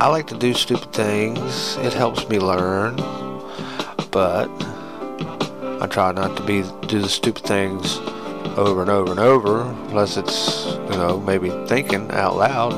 I 0.00 0.08
like 0.08 0.26
to 0.28 0.36
do 0.36 0.52
stupid 0.52 0.92
things. 0.92 1.76
It 1.78 1.92
helps 1.92 2.28
me 2.28 2.38
learn 2.38 2.96
but 4.10 4.48
i 5.82 5.86
try 5.90 6.10
not 6.12 6.34
to 6.38 6.42
be 6.44 6.62
do 6.86 7.00
the 7.00 7.08
stupid 7.08 7.44
things 7.44 7.98
over 8.56 8.80
and 8.80 8.90
over 8.90 9.10
and 9.10 9.20
over, 9.20 9.62
unless 9.62 10.16
it's, 10.16 10.66
you 10.66 10.96
know, 10.96 11.20
maybe 11.20 11.50
thinking 11.66 12.10
out 12.10 12.36
loud. 12.36 12.72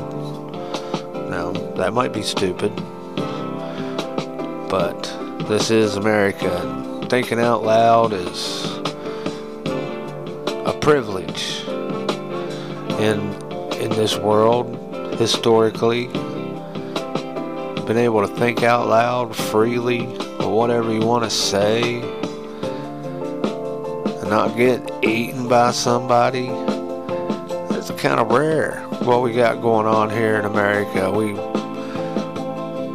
Now, 1.30 1.52
that 1.76 1.92
might 1.92 2.12
be 2.12 2.22
stupid. 2.22 2.74
But 4.68 5.02
this 5.48 5.70
is 5.70 5.96
America. 5.96 7.06
Thinking 7.08 7.38
out 7.38 7.62
loud 7.62 8.12
is 8.12 8.66
a 10.66 10.76
privilege 10.80 11.64
in 12.98 13.20
in 13.78 13.90
this 13.90 14.16
world 14.16 14.74
historically 15.18 16.08
been 17.86 17.96
able 17.96 18.20
to 18.20 18.34
think 18.36 18.62
out 18.62 18.88
loud 18.88 19.34
freely 19.34 20.04
or 20.40 20.54
whatever 20.54 20.92
you 20.92 21.00
want 21.00 21.24
to 21.24 21.30
say 21.30 22.00
and 24.20 24.28
not 24.28 24.56
get 24.56 24.87
eaten 25.02 25.48
by 25.48 25.70
somebody. 25.70 26.48
It's 27.76 27.90
kind 27.92 28.20
of 28.20 28.30
rare 28.30 28.80
what 29.02 29.22
we 29.22 29.32
got 29.32 29.60
going 29.60 29.86
on 29.86 30.10
here 30.10 30.38
in 30.38 30.44
America. 30.44 31.10
We 31.10 31.34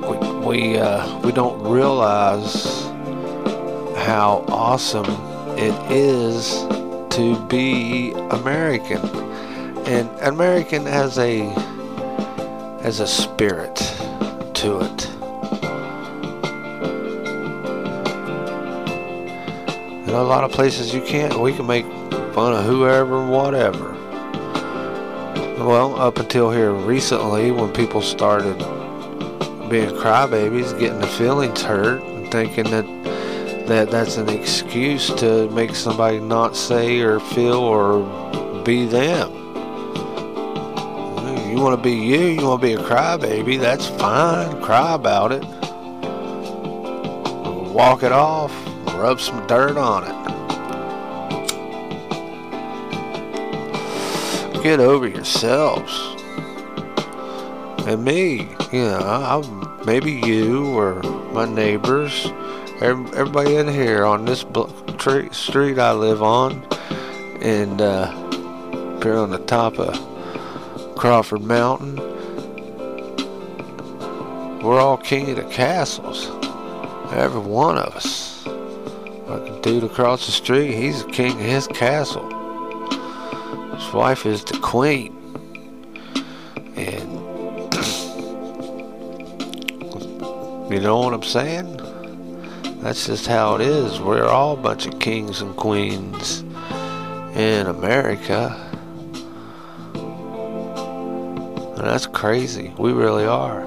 we 0.07 0.17
we, 0.45 0.77
uh, 0.77 1.19
we 1.19 1.31
don't 1.31 1.61
realize 1.63 2.83
how 4.05 4.43
awesome 4.49 5.05
it 5.57 5.73
is 5.91 6.65
to 7.15 7.41
be 7.47 8.11
American. 8.31 8.99
And 9.85 10.09
American 10.21 10.85
has 10.85 11.17
a 11.17 11.45
has 12.81 12.99
a 12.99 13.07
spirit 13.07 13.79
A 20.13 20.21
lot 20.21 20.43
of 20.43 20.51
places 20.51 20.93
you 20.93 21.01
can't. 21.01 21.39
We 21.39 21.53
can 21.53 21.65
make 21.65 21.85
fun 22.33 22.53
of 22.53 22.65
whoever, 22.65 23.25
whatever. 23.25 23.93
Well, 25.57 25.99
up 25.99 26.19
until 26.19 26.51
here 26.51 26.71
recently, 26.71 27.49
when 27.49 27.73
people 27.73 28.01
started 28.01 28.57
being 29.69 29.89
crybabies, 29.89 30.77
getting 30.77 30.99
the 30.99 31.07
feelings 31.07 31.63
hurt, 31.63 32.03
and 32.03 32.31
thinking 32.31 32.65
that 32.65 32.85
that 33.67 33.89
that's 33.89 34.17
an 34.17 34.29
excuse 34.29 35.07
to 35.15 35.49
make 35.49 35.73
somebody 35.73 36.19
not 36.19 36.55
say 36.55 36.99
or 37.01 37.19
feel 37.19 37.59
or 37.59 38.03
be 38.63 38.85
them. 38.85 39.31
You 41.49 41.59
want 41.59 41.75
to 41.75 41.81
be 41.81 41.93
you, 41.93 42.19
you 42.19 42.45
want 42.45 42.61
to 42.61 42.67
be 42.67 42.73
a 42.73 42.77
crybaby, 42.77 43.59
that's 43.59 43.87
fine. 43.87 44.61
Cry 44.61 44.93
about 44.93 45.31
it. 45.31 45.43
Walk 47.73 48.03
it 48.03 48.11
off, 48.11 48.51
rub 49.03 49.19
some 49.19 49.45
dirt 49.47 49.75
on 49.75 50.05
it. 50.05 50.15
Get 54.63 54.79
over 54.79 55.05
yourselves. 55.05 55.91
And 57.85 58.05
me, 58.05 58.47
you 58.71 58.85
know, 58.85 59.01
I, 59.03 59.83
maybe 59.85 60.13
you 60.13 60.67
or 60.67 61.03
my 61.33 61.43
neighbors 61.43 62.27
everybody 62.79 63.57
in 63.57 63.67
here 63.67 64.05
on 64.05 64.23
this 64.23 64.45
street 65.33 65.79
I 65.79 65.91
live 65.91 66.23
on, 66.23 66.65
and 67.41 67.81
uh, 67.81 68.09
here 69.01 69.17
on 69.17 69.31
the 69.31 69.43
top 69.47 69.79
of 69.79 70.95
Crawford 70.95 71.43
Mountain, 71.43 71.97
we're 74.61 74.79
all 74.79 74.95
king 74.95 75.29
of 75.31 75.35
the 75.35 75.43
castles. 75.51 76.27
Every 77.11 77.41
one 77.41 77.77
of 77.77 77.93
us. 77.97 78.32
A 79.33 79.59
dude 79.63 79.83
across 79.83 80.27
the 80.27 80.31
street, 80.31 80.75
he's 80.75 81.03
the 81.03 81.11
king 81.11 81.31
of 81.31 81.39
his 81.39 81.65
castle. 81.65 82.29
His 83.75 83.91
wife 83.91 84.27
is 84.27 84.43
the 84.43 84.59
queen. 84.59 85.11
And 86.75 87.11
you 90.71 90.79
know 90.79 90.99
what 90.99 91.15
I'm 91.15 91.23
saying? 91.23 91.77
That's 92.81 93.07
just 93.07 93.25
how 93.25 93.55
it 93.55 93.61
is. 93.61 93.99
We're 93.99 94.27
all 94.27 94.53
a 94.53 94.61
bunch 94.61 94.85
of 94.85 94.99
kings 94.99 95.41
and 95.41 95.55
queens 95.55 96.41
in 97.35 97.65
America. 97.65 98.55
And 101.75 101.87
that's 101.87 102.05
crazy. 102.05 102.71
We 102.77 102.93
really 102.93 103.25
are. 103.25 103.63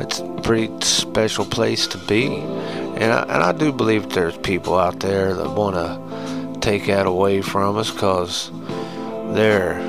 It's 0.00 0.20
a 0.20 0.40
pretty 0.44 0.70
special 0.82 1.44
place 1.44 1.88
to 1.88 1.98
be. 2.06 2.44
And 3.00 3.12
I, 3.12 3.22
and 3.22 3.42
I 3.42 3.52
do 3.52 3.72
believe 3.72 4.10
there's 4.10 4.36
people 4.38 4.78
out 4.78 5.00
there 5.00 5.34
that 5.34 5.50
want 5.50 5.74
to 5.76 6.60
take 6.60 6.86
that 6.86 7.06
away 7.06 7.40
from 7.40 7.76
us 7.76 7.90
because 7.90 8.50
they're 9.32 9.80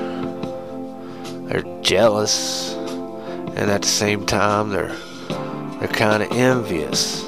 they're 1.46 1.82
jealous 1.82 2.74
and 2.74 3.70
at 3.70 3.82
the 3.82 3.88
same 3.88 4.24
time 4.24 4.70
they're 4.70 4.96
they're 5.78 5.88
kind 5.88 6.22
of 6.22 6.32
envious 6.32 7.22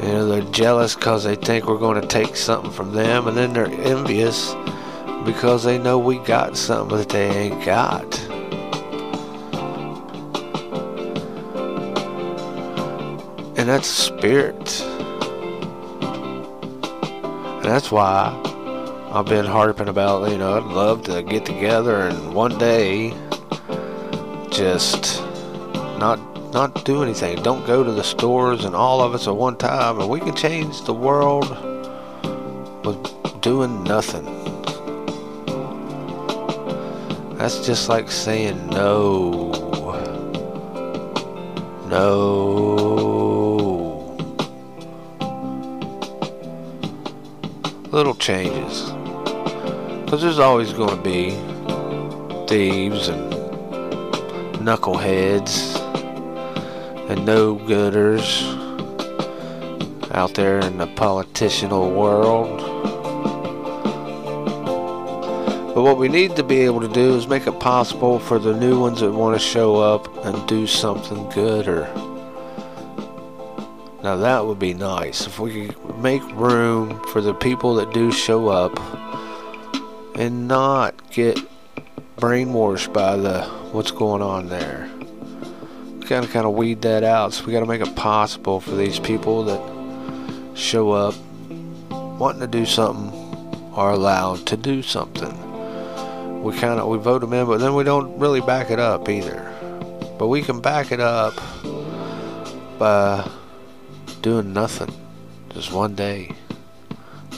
you 0.00 0.14
know, 0.14 0.28
they're 0.28 0.52
jealous 0.52 0.94
because 0.94 1.24
they 1.24 1.34
think 1.34 1.66
we're 1.66 1.76
going 1.76 2.00
to 2.00 2.06
take 2.06 2.36
something 2.36 2.70
from 2.70 2.92
them, 2.92 3.26
and 3.26 3.36
then 3.36 3.52
they're 3.52 3.66
envious 3.66 4.54
because 5.24 5.64
they 5.64 5.76
know 5.76 5.98
we 5.98 6.18
got 6.20 6.56
something 6.56 6.96
that 6.96 7.08
they 7.08 7.28
ain't 7.28 7.64
got. 7.64 8.27
And 13.68 13.76
that's 13.76 13.88
spirit. 13.90 14.80
And 16.00 17.64
that's 17.64 17.92
why 17.92 18.32
I've 19.12 19.26
been 19.26 19.44
harping 19.44 19.88
about, 19.88 20.30
you 20.30 20.38
know, 20.38 20.56
I'd 20.56 20.62
love 20.62 21.02
to 21.02 21.22
get 21.22 21.44
together 21.44 22.08
and 22.08 22.32
one 22.32 22.56
day 22.56 23.12
just 24.48 25.22
not 25.98 26.18
not 26.50 26.82
do 26.86 27.02
anything. 27.02 27.42
Don't 27.42 27.66
go 27.66 27.84
to 27.84 27.92
the 27.92 28.02
stores 28.02 28.64
and 28.64 28.74
all 28.74 29.02
of 29.02 29.12
us 29.12 29.28
at 29.28 29.36
one 29.36 29.58
time, 29.58 30.00
and 30.00 30.08
we 30.08 30.20
can 30.20 30.34
change 30.34 30.80
the 30.86 30.94
world 30.94 31.50
with 32.86 33.42
doing 33.42 33.84
nothing. 33.84 34.24
That's 37.36 37.66
just 37.66 37.90
like 37.90 38.10
saying 38.10 38.68
no. 38.68 39.52
No. 41.90 42.87
Little 47.98 48.14
changes. 48.14 48.92
Because 50.04 50.22
there's 50.22 50.38
always 50.38 50.72
going 50.72 50.96
to 50.96 51.02
be 51.02 51.30
thieves 52.46 53.08
and 53.08 53.32
knuckleheads 54.62 55.74
and 57.10 57.26
no-gooders 57.26 58.44
out 60.12 60.32
there 60.34 60.60
in 60.60 60.78
the 60.78 60.86
political 60.86 61.90
world. 61.90 62.60
But 65.74 65.82
what 65.82 65.98
we 65.98 66.06
need 66.06 66.36
to 66.36 66.44
be 66.44 66.60
able 66.60 66.82
to 66.82 66.88
do 66.88 67.16
is 67.16 67.26
make 67.26 67.48
it 67.48 67.58
possible 67.58 68.20
for 68.20 68.38
the 68.38 68.54
new 68.54 68.78
ones 68.78 69.00
that 69.00 69.10
want 69.10 69.34
to 69.34 69.44
show 69.44 69.74
up 69.74 70.24
and 70.24 70.46
do 70.46 70.68
something 70.68 71.28
good 71.30 71.66
or 71.66 71.92
now 74.04 74.14
that 74.14 74.46
would 74.46 74.60
be 74.60 74.72
nice 74.72 75.26
if 75.26 75.40
we 75.40 75.66
could 75.66 75.87
make 75.98 76.22
room 76.32 77.00
for 77.08 77.20
the 77.20 77.34
people 77.34 77.74
that 77.74 77.92
do 77.92 78.12
show 78.12 78.48
up 78.48 78.78
and 80.16 80.48
not 80.48 81.10
get 81.10 81.38
brainwashed 82.16 82.92
by 82.92 83.16
the 83.16 83.42
what's 83.72 83.90
going 83.90 84.22
on 84.22 84.48
there 84.48 84.90
We 85.98 86.06
got 86.06 86.24
to 86.24 86.28
kind 86.28 86.46
of 86.46 86.54
weed 86.54 86.82
that 86.82 87.04
out. 87.04 87.32
So 87.34 87.44
we 87.44 87.52
got 87.52 87.60
to 87.60 87.66
make 87.66 87.80
it 87.80 87.94
possible 87.94 88.60
for 88.60 88.74
these 88.74 88.98
people 88.98 89.44
that 89.44 90.56
show 90.56 90.90
up 90.92 91.14
wanting 91.90 92.40
to 92.40 92.46
do 92.46 92.64
something 92.66 93.12
are 93.74 93.92
allowed 93.92 94.46
to 94.46 94.56
do 94.56 94.82
something. 94.82 95.32
We 96.42 96.52
kind 96.56 96.80
of 96.80 96.88
we 96.88 96.98
vote 96.98 97.20
them 97.20 97.32
in, 97.32 97.46
but 97.46 97.58
then 97.58 97.74
we 97.74 97.84
don't 97.84 98.18
really 98.18 98.40
back 98.40 98.70
it 98.70 98.78
up 98.80 99.08
either. 99.08 99.54
But 100.18 100.28
we 100.28 100.42
can 100.42 100.60
back 100.60 100.90
it 100.90 101.00
up 101.00 101.34
by 102.78 103.28
doing 104.22 104.52
nothing. 104.52 104.92
Just 105.58 105.72
one 105.72 105.96
day. 105.96 106.30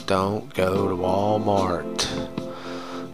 Don't 0.05 0.53
go 0.53 0.87
to 0.87 0.93
Walmart. 0.93 2.07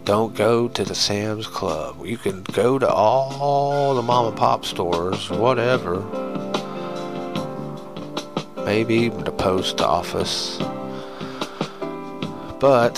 Don't 0.04 0.34
go 0.34 0.68
to 0.68 0.84
the 0.84 0.94
Sam's 0.94 1.46
Club. 1.46 2.04
You 2.04 2.18
can 2.18 2.42
go 2.42 2.78
to 2.78 2.86
all 2.86 3.94
the 3.94 4.02
mom 4.02 4.26
and 4.26 4.36
pop 4.36 4.66
stores, 4.66 5.30
whatever. 5.30 6.00
Maybe 8.66 8.96
even 8.96 9.24
the 9.24 9.32
post 9.32 9.80
office. 9.80 10.58
But 12.60 12.96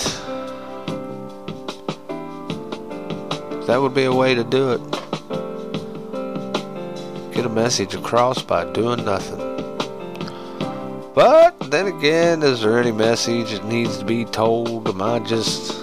that 3.67 3.77
would 3.79 3.93
be 3.93 4.03
a 4.03 4.13
way 4.13 4.35
to 4.35 4.43
do 4.43 4.71
it. 4.73 4.81
Get 7.33 7.45
a 7.45 7.49
message 7.49 7.95
across 7.95 8.41
by 8.43 8.69
doing 8.73 9.05
nothing. 9.05 9.40
But 11.13 11.59
then 11.71 11.87
again, 11.87 12.41
is 12.41 12.61
there 12.61 12.79
any 12.79 12.91
message 12.91 13.51
that 13.51 13.65
needs 13.65 13.97
to 13.97 14.05
be 14.05 14.25
told? 14.25 14.87
Am 14.87 15.01
I 15.01 15.19
just 15.19 15.81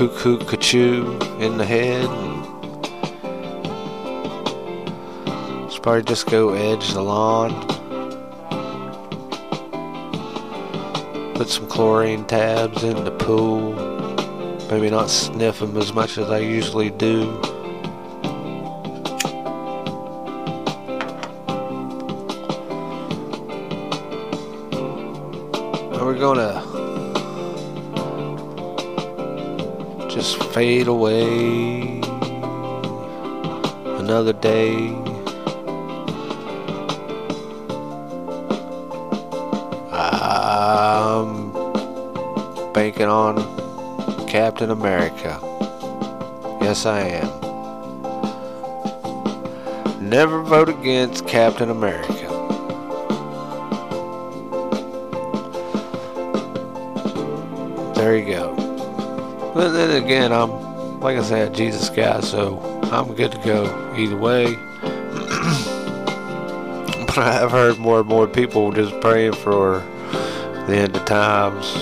cuckoo 0.00 0.38
cuckoo 0.38 1.18
in 1.40 1.58
the 1.58 1.66
head. 1.66 2.08
Should 5.70 5.82
probably 5.82 6.04
just 6.04 6.26
go 6.30 6.54
edge 6.54 6.94
the 6.94 7.02
lawn. 7.02 7.52
Put 11.34 11.50
some 11.50 11.68
chlorine 11.68 12.24
tabs 12.24 12.82
in 12.82 13.04
the 13.04 13.10
pool. 13.10 13.74
Maybe 14.70 14.88
not 14.88 15.10
sniff 15.10 15.58
them 15.58 15.76
as 15.76 15.92
much 15.92 16.16
as 16.16 16.30
I 16.30 16.38
usually 16.38 16.88
do. 16.88 17.49
We're 26.10 26.18
gonna 26.18 26.60
just 30.10 30.42
fade 30.52 30.88
away. 30.88 32.00
Another 34.00 34.32
day. 34.32 34.88
I'm 39.92 41.52
taking 42.74 43.06
on 43.06 43.36
Captain 44.26 44.72
America. 44.72 45.38
Yes, 46.60 46.86
I 46.86 47.02
am. 47.02 47.30
Never 50.10 50.42
vote 50.42 50.70
against 50.70 51.28
Captain 51.28 51.70
America. 51.70 52.29
There 58.00 58.16
you 58.16 58.24
go. 58.24 58.54
But 59.54 59.72
then 59.72 60.02
again, 60.02 60.32
I'm, 60.32 61.00
like 61.00 61.18
I 61.18 61.22
said, 61.22 61.52
Jesus 61.54 61.90
guy, 61.90 62.20
so 62.20 62.58
I'm 62.84 63.12
good 63.14 63.30
to 63.32 63.38
go 63.44 63.94
either 63.94 64.16
way. 64.16 64.54
but 67.06 67.18
I 67.18 67.30
have 67.30 67.50
heard 67.50 67.76
more 67.76 68.00
and 68.00 68.08
more 68.08 68.26
people 68.26 68.72
just 68.72 68.98
praying 69.02 69.34
for 69.34 69.80
the 70.66 70.76
end 70.76 70.96
of 70.96 71.04
times. 71.04 71.74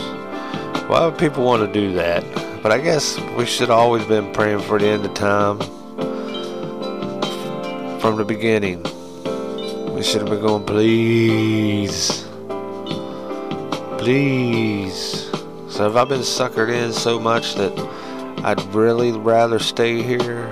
Why 0.88 1.06
would 1.06 1.18
people 1.18 1.44
want 1.44 1.64
to 1.64 1.72
do 1.72 1.92
that? 1.92 2.24
But 2.64 2.72
I 2.72 2.78
guess 2.78 3.16
we 3.36 3.46
should 3.46 3.70
always 3.70 4.04
been 4.04 4.32
praying 4.32 4.62
for 4.62 4.80
the 4.80 4.88
end 4.88 5.04
of 5.04 5.14
time 5.14 5.60
from 8.00 8.16
the 8.16 8.24
beginning. 8.26 8.82
We 9.94 10.02
should 10.02 10.22
have 10.22 10.30
been 10.30 10.40
going, 10.40 10.64
please, 10.64 12.26
please. 13.98 15.07
So 15.78 15.84
have 15.84 15.96
I 15.96 16.04
been 16.04 16.22
suckered 16.22 16.70
in 16.70 16.92
so 16.92 17.20
much 17.20 17.54
that 17.54 17.72
I'd 18.42 18.60
really 18.74 19.12
rather 19.12 19.60
stay 19.60 20.02
here 20.02 20.46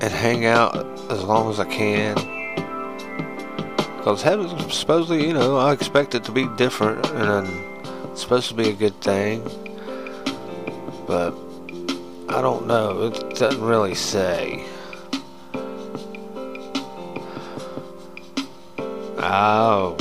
and 0.00 0.04
hang 0.04 0.46
out 0.46 0.74
as 1.10 1.22
long 1.22 1.50
as 1.50 1.60
I 1.60 1.66
can? 1.66 2.14
Because 3.98 4.22
heaven's 4.22 4.74
supposedly, 4.74 5.26
you 5.26 5.34
know, 5.34 5.58
I 5.58 5.74
expect 5.74 6.14
it 6.14 6.24
to 6.24 6.32
be 6.32 6.48
different 6.56 7.04
and 7.10 7.46
it's 8.10 8.22
supposed 8.22 8.48
to 8.48 8.54
be 8.54 8.70
a 8.70 8.72
good 8.72 8.98
thing. 9.02 9.42
But 11.06 11.34
I 12.30 12.40
don't 12.40 12.66
know. 12.66 13.02
It 13.08 13.36
doesn't 13.36 13.60
really 13.60 13.94
say. 13.96 14.64
I 19.18 19.94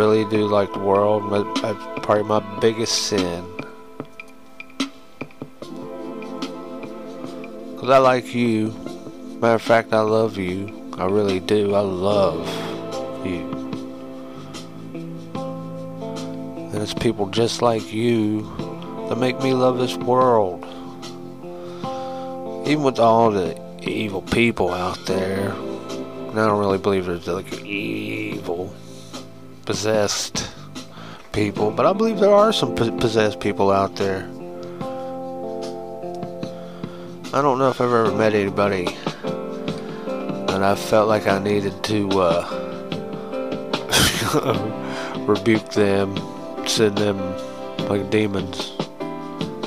really 0.00 0.24
do 0.24 0.46
like 0.46 0.72
the 0.72 0.78
world. 0.78 1.28
But 1.28 1.44
that's 1.60 2.04
probably 2.04 2.24
my 2.24 2.40
biggest 2.60 3.06
sin. 3.08 3.44
Because 7.72 7.90
I 7.90 7.98
like 7.98 8.34
you. 8.34 8.72
Matter 9.40 9.54
of 9.54 9.62
fact, 9.62 9.92
I 9.92 10.00
love 10.00 10.38
you. 10.38 10.92
I 10.98 11.04
really 11.04 11.40
do. 11.40 11.74
I 11.74 11.80
love 11.80 12.46
you. 13.26 13.42
And 16.72 16.76
it's 16.76 16.94
people 16.94 17.26
just 17.26 17.60
like 17.60 17.92
you 17.92 18.42
that 19.08 19.18
make 19.18 19.38
me 19.42 19.52
love 19.52 19.78
this 19.78 19.96
world. 19.96 20.64
Even 22.66 22.84
with 22.84 22.98
all 22.98 23.30
the 23.30 23.60
evil 23.82 24.22
people 24.22 24.72
out 24.72 24.98
there. 25.06 25.52
I 25.52 26.34
don't 26.34 26.60
really 26.60 26.78
believe 26.78 27.06
there's 27.06 27.26
like 27.26 27.52
evil, 27.64 28.72
possessed 29.70 30.50
people, 31.30 31.70
but 31.70 31.86
I 31.86 31.92
believe 31.92 32.18
there 32.18 32.34
are 32.34 32.52
some 32.52 32.74
possessed 32.74 33.38
people 33.38 33.70
out 33.70 33.94
there. 33.94 34.24
I 37.32 37.40
don't 37.40 37.60
know 37.60 37.68
if 37.70 37.80
I've 37.80 37.86
ever 37.92 38.10
met 38.10 38.34
anybody 38.34 38.88
and 40.48 40.64
I 40.64 40.74
felt 40.74 41.06
like 41.06 41.28
I 41.28 41.38
needed 41.38 41.84
to 41.84 42.10
uh, 42.20 42.44
rebuke 45.28 45.70
them, 45.70 46.16
send 46.66 46.98
them 46.98 47.18
like 47.88 48.10
demons, 48.10 48.72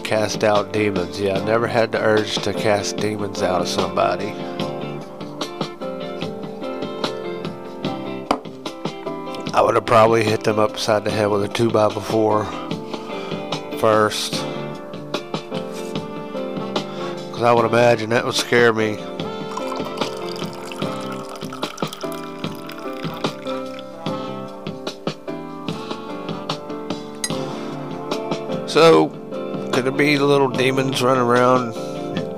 cast 0.04 0.44
out 0.44 0.74
demons. 0.74 1.18
Yeah, 1.18 1.40
I 1.40 1.46
never 1.46 1.66
had 1.66 1.94
the 1.94 2.02
urge 2.02 2.36
to 2.40 2.52
cast 2.52 2.98
demons 2.98 3.42
out 3.42 3.62
of 3.62 3.70
somebody. 3.70 4.34
I 9.56 9.62
would 9.62 9.76
have 9.76 9.86
probably 9.86 10.24
hit 10.24 10.44
them 10.44 10.58
upside 10.58 11.04
the 11.04 11.12
head 11.12 11.30
with 11.30 11.44
a 11.44 11.48
2 11.48 11.70
by 11.70 11.88
before 11.88 12.46
first. 13.80 14.32
Because 17.28 17.44
I 17.44 17.54
would 17.54 17.66
imagine 17.66 18.10
that 18.10 18.26
would 18.26 18.34
scare 18.34 18.74
me. 18.74 18.98
So, 28.68 29.10
could 29.72 29.86
it 29.86 29.96
be 29.96 30.18
little 30.18 30.50
demons 30.50 31.04
running 31.04 31.22
around 31.22 31.76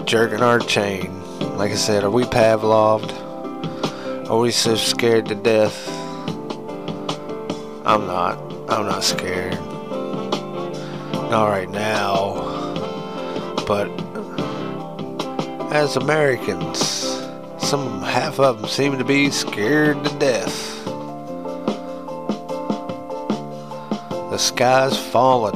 jerking 0.05 0.41
our 0.41 0.59
chain? 0.59 1.17
Like 1.55 1.71
I 1.71 1.75
said, 1.75 2.03
are 2.03 2.11
we 2.11 2.25
Pavloved? 2.25 3.09
Are 4.29 4.37
we 4.37 4.51
so 4.51 4.75
scared 4.75 5.27
to 5.27 5.35
death? 5.35 5.94
I'm 7.85 8.07
not. 8.07 8.39
I'm 8.67 8.87
not 8.87 9.03
scared. 9.03 9.53
Not 11.29 11.49
right 11.49 11.69
now. 11.69 12.33
But 13.67 13.91
as 15.71 15.95
Americans, 15.95 16.79
some 17.59 18.01
half 18.01 18.39
of 18.39 18.59
them 18.59 18.67
seem 18.67 18.97
to 18.97 19.03
be 19.03 19.29
scared 19.29 20.03
to 20.03 20.17
death. 20.17 20.83
The 24.31 24.37
sky's 24.37 24.97
falling. 24.97 25.55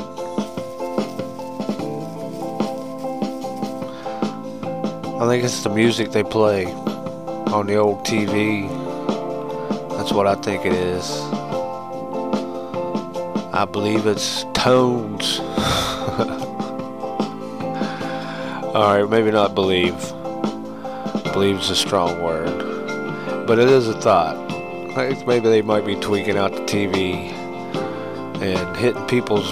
I 5.19 5.27
think 5.27 5.43
it's 5.43 5.63
the 5.63 5.71
music 5.71 6.11
they 6.11 6.23
play 6.23 6.67
on 6.67 7.65
the 7.65 7.77
old 7.77 8.05
TV. 8.05 8.69
That's 9.97 10.11
what 10.11 10.27
I 10.27 10.35
think 10.35 10.67
it 10.67 10.73
is. 10.73 11.38
I 13.51 13.65
believe 13.65 14.05
it's 14.05 14.45
tones. 14.53 15.39
Alright, 18.75 19.09
maybe 19.09 19.31
not 19.31 19.55
believe. 19.55 19.95
Believe's 21.33 21.65
is 21.65 21.71
a 21.71 21.75
strong 21.75 22.21
word. 22.21 23.47
But 23.47 23.57
it 23.57 23.67
is 23.67 23.87
a 23.87 23.99
thought. 23.99 24.37
Maybe 24.95 25.49
they 25.49 25.63
might 25.63 25.85
be 25.85 25.95
tweaking 25.95 26.37
out 26.37 26.51
the 26.51 26.61
TV 26.61 27.31
and 28.41 28.77
hitting 28.77 29.05
people's 29.07 29.51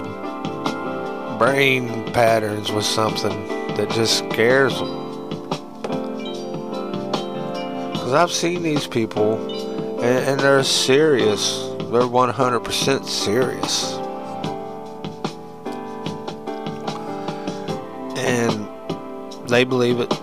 brain 1.39 2.05
patterns 2.13 2.71
with 2.71 2.85
something 2.85 3.47
that 3.75 3.89
just 3.89 4.19
scares 4.19 4.77
them. 4.77 5.05
Because 7.91 8.13
I've 8.13 8.31
seen 8.31 8.61
these 8.61 8.85
people, 8.85 9.37
and, 10.01 10.29
and 10.29 10.39
they're 10.39 10.63
serious. 10.63 11.66
They're 11.91 12.01
100% 12.01 13.05
serious. 13.05 13.93
And 18.17 19.49
they 19.49 19.63
believe 19.63 19.99
it. 19.99 20.13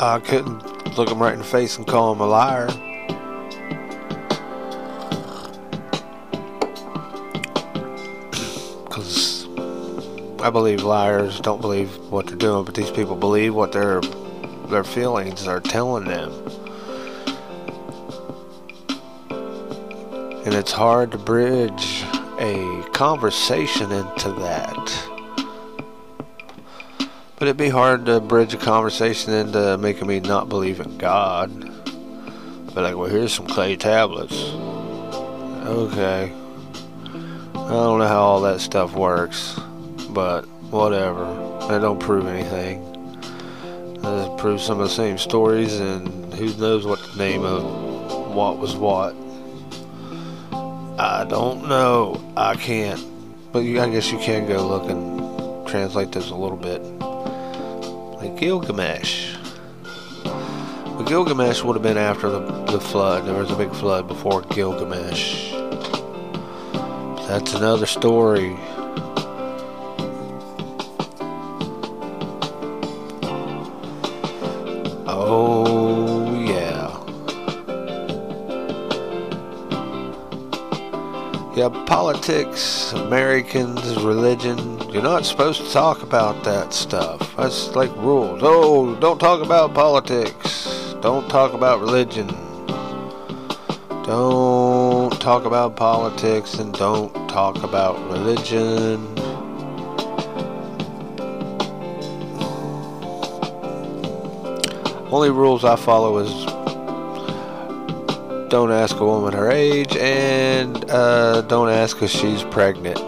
I 0.00 0.20
couldn't 0.20 0.96
look 0.96 1.08
them 1.08 1.20
right 1.20 1.32
in 1.32 1.40
the 1.40 1.44
face 1.44 1.76
and 1.76 1.86
call 1.86 2.14
them 2.14 2.20
a 2.20 2.26
liar. 2.26 2.68
Because 8.84 9.46
I 10.40 10.50
believe 10.50 10.82
liars 10.82 11.40
don't 11.40 11.60
believe 11.60 11.96
what 12.10 12.26
they're 12.26 12.36
doing, 12.36 12.64
but 12.64 12.74
these 12.74 12.90
people 12.90 13.16
believe 13.16 13.54
what 13.54 13.72
they're 13.72 14.00
their 14.68 14.84
feelings 14.84 15.46
are 15.46 15.60
telling 15.60 16.04
them. 16.04 16.30
It's 20.58 20.72
hard 20.72 21.12
to 21.12 21.18
bridge 21.18 22.04
a 22.38 22.88
conversation 22.92 23.90
into 23.92 24.32
that. 24.32 25.08
But 27.36 27.48
it'd 27.48 27.56
be 27.56 27.68
hard 27.68 28.06
to 28.06 28.20
bridge 28.20 28.54
a 28.54 28.58
conversation 28.58 29.32
into 29.32 29.78
making 29.78 30.06
me 30.06 30.20
not 30.20 30.48
believe 30.48 30.80
in 30.80 30.98
God. 30.98 31.50
But 32.74 32.82
like, 32.82 32.96
well, 32.96 33.08
here's 33.08 33.32
some 33.32 33.46
clay 33.46 33.76
tablets. 33.76 34.34
Okay. 35.64 36.32
I 36.34 37.70
don't 37.70 37.98
know 37.98 38.08
how 38.08 38.20
all 38.20 38.40
that 38.42 38.60
stuff 38.60 38.94
works, 38.94 39.58
but 40.10 40.42
whatever. 40.70 41.24
That 41.68 41.80
don't 41.80 42.00
prove 42.00 42.26
anything 42.26 42.88
uh, 44.02 44.36
prove 44.36 44.60
some 44.60 44.80
of 44.80 44.88
the 44.88 44.94
same 44.94 45.18
stories, 45.18 45.78
and 45.78 46.32
who 46.34 46.52
knows 46.56 46.86
what 46.86 46.98
the 47.00 47.18
name 47.18 47.44
of 47.44 47.62
what 48.34 48.58
was 48.58 48.76
what. 48.76 49.14
I 51.00 51.24
don't 51.24 51.68
know. 51.68 52.20
I 52.36 52.56
can't. 52.56 53.00
But 53.52 53.60
you, 53.60 53.80
I 53.80 53.88
guess 53.88 54.10
you 54.10 54.18
can 54.18 54.48
go 54.48 54.66
look 54.66 54.90
and 54.90 55.66
translate 55.68 56.10
this 56.10 56.30
a 56.30 56.34
little 56.34 56.56
bit. 56.56 56.82
Like 58.20 58.36
Gilgamesh. 58.36 59.36
But 60.24 61.04
Gilgamesh 61.04 61.62
would 61.62 61.76
have 61.76 61.84
been 61.84 61.96
after 61.96 62.28
the, 62.28 62.40
the 62.64 62.80
flood. 62.80 63.26
There 63.26 63.36
was 63.36 63.52
a 63.52 63.54
big 63.54 63.72
flood 63.72 64.08
before 64.08 64.42
Gilgamesh. 64.42 65.52
that's 67.28 67.54
another 67.54 67.86
story. 67.86 68.56
Yeah, 81.58 81.70
politics, 81.86 82.92
Americans, 82.92 83.96
religion, 83.96 84.78
you're 84.90 85.02
not 85.02 85.26
supposed 85.26 85.60
to 85.60 85.72
talk 85.72 86.04
about 86.04 86.44
that 86.44 86.72
stuff. 86.72 87.34
That's 87.36 87.74
like 87.74 87.90
rules. 87.96 88.42
Oh, 88.44 88.94
don't 89.00 89.18
talk 89.18 89.44
about 89.44 89.74
politics. 89.74 90.94
Don't 91.00 91.28
talk 91.28 91.54
about 91.54 91.80
religion. 91.80 92.28
Don't 94.04 95.10
talk 95.20 95.46
about 95.46 95.74
politics 95.74 96.54
and 96.60 96.72
don't 96.74 97.12
talk 97.28 97.60
about 97.64 97.98
religion. 98.08 99.04
Only 105.10 105.30
rules 105.30 105.64
I 105.64 105.74
follow 105.74 106.18
is 106.18 106.57
don't 108.48 108.72
ask 108.72 108.96
a 108.96 109.04
woman 109.04 109.34
her 109.34 109.50
age 109.50 109.94
and 109.96 110.90
uh, 110.90 111.42
don't 111.42 111.68
ask 111.68 112.00
if 112.02 112.10
she's 112.10 112.42
pregnant. 112.44 112.98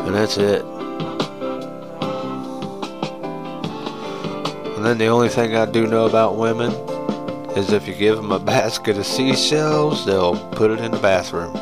And 0.00 0.14
that's 0.14 0.36
it. 0.36 0.64
And 4.76 4.86
then 4.86 4.98
the 4.98 5.06
only 5.06 5.28
thing 5.28 5.56
I 5.56 5.66
do 5.66 5.88
know 5.88 6.06
about 6.06 6.36
women 6.36 6.70
is 7.56 7.72
if 7.72 7.88
you 7.88 7.94
give 7.94 8.16
them 8.16 8.30
a 8.30 8.38
basket 8.56 8.96
of 8.96 9.06
seashells, 9.06 10.06
they'll 10.06 10.38
put 10.50 10.70
it 10.70 10.78
in 10.78 10.92
the 10.92 10.98
bathroom. 10.98 11.52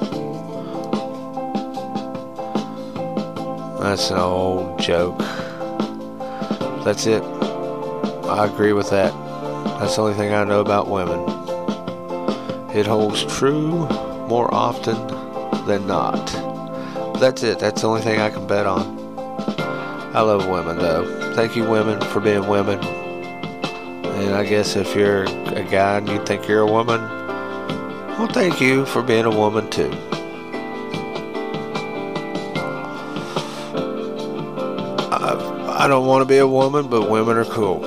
That's 3.81 4.11
an 4.11 4.19
old 4.19 4.79
joke. 4.79 5.40
That's 6.91 7.07
it. 7.07 7.23
I 7.23 8.47
agree 8.47 8.73
with 8.73 8.91
that. 8.91 9.13
That's 9.79 9.95
the 9.95 10.03
only 10.03 10.15
thing 10.15 10.35
I 10.35 10.43
know 10.43 10.59
about 10.59 10.89
women. 10.89 11.21
It 12.77 12.85
holds 12.85 13.23
true 13.37 13.87
more 14.27 14.53
often 14.53 14.97
than 15.67 15.87
not. 15.87 16.27
That's 17.21 17.45
it. 17.45 17.61
That's 17.61 17.83
the 17.83 17.89
only 17.89 18.03
thing 18.03 18.21
I 18.21 18.29
can 18.29 18.45
bet 18.49 18.67
on. 18.67 18.99
I 20.17 20.21
love 20.21 20.49
women, 20.49 20.79
though. 20.79 21.33
Thank 21.37 21.55
you, 21.55 21.63
women, 21.63 22.01
for 22.01 22.19
being 22.19 22.49
women. 22.49 22.81
And 22.83 24.35
I 24.35 24.45
guess 24.45 24.75
if 24.75 24.93
you're 24.97 25.27
a 25.27 25.65
guy 25.71 25.99
and 25.99 26.09
you 26.09 26.21
think 26.25 26.49
you're 26.49 26.63
a 26.63 26.67
woman, 26.67 27.01
well, 28.19 28.27
thank 28.27 28.61
you 28.61 28.85
for 28.85 29.01
being 29.01 29.27
a 29.27 29.31
woman 29.31 29.71
too. 29.71 29.93
I, 35.13 35.60
I 35.81 35.89
don't 35.89 36.07
want 36.07 36.21
to 36.21 36.27
be 36.27 36.37
a 36.37 36.47
woman, 36.47 36.89
but 36.89 37.09
women 37.09 37.39
are 37.39 37.47
cool. 37.47 37.81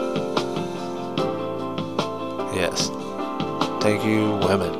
Yes. 2.55 2.89
Thank 3.83 4.03
you, 4.03 4.31
women. 4.47 4.73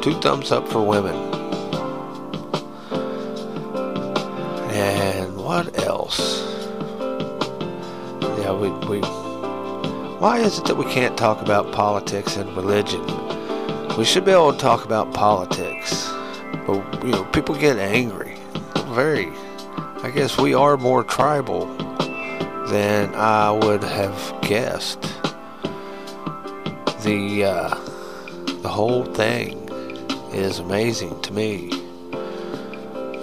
Two 0.00 0.18
thumbs 0.22 0.50
up 0.50 0.66
for 0.66 0.80
women. 0.82 1.14
And 4.72 5.36
what 5.36 5.78
else? 5.84 6.40
Yeah, 8.38 8.54
we, 8.54 8.70
we 8.88 9.00
why 10.20 10.38
is 10.38 10.58
it 10.58 10.64
that 10.64 10.76
we 10.78 10.86
can't 10.86 11.18
talk 11.18 11.42
about 11.42 11.70
politics 11.70 12.38
and 12.38 12.48
religion? 12.56 13.04
We 13.98 14.06
should 14.06 14.24
be 14.24 14.32
able 14.32 14.54
to 14.54 14.58
talk 14.58 14.86
about 14.86 15.12
politics. 15.12 16.10
But, 16.66 17.04
you 17.04 17.10
know, 17.10 17.24
people 17.24 17.54
get 17.56 17.76
angry. 17.76 18.38
Very, 18.86 19.30
I 20.02 20.10
guess 20.14 20.38
we 20.38 20.54
are 20.54 20.78
more 20.78 21.04
tribal 21.04 21.68
than 22.70 23.12
I 23.16 23.50
would 23.50 23.82
have 23.82 24.38
guessed. 24.42 25.02
The, 27.02 27.44
uh, 27.44 27.74
the 28.62 28.68
whole 28.68 29.04
thing 29.04 29.68
is 30.32 30.60
amazing 30.60 31.20
to 31.22 31.32
me. 31.32 31.70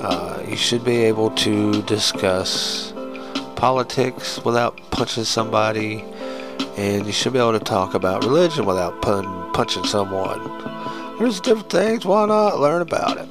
Uh, 0.02 0.44
you 0.48 0.58
should 0.58 0.84
be 0.84 0.98
able 0.98 1.32
to 1.32 1.82
discuss 1.84 2.94
politics 3.56 4.44
without 4.44 4.78
punching 4.92 5.24
somebody 5.24 6.04
and 6.76 7.06
you 7.06 7.12
should 7.14 7.34
be 7.34 7.40
able 7.40 7.54
to 7.54 7.60
talk 7.60 7.94
about 7.94 8.24
religion 8.24 8.66
without 8.66 9.02
pun- 9.02 9.52
punching 9.54 9.86
someone. 9.86 10.40
There's 11.18 11.40
different 11.40 11.70
things. 11.70 12.06
Why 12.06 12.26
not 12.26 12.60
learn 12.60 12.82
about 12.82 13.18
it? 13.18 13.28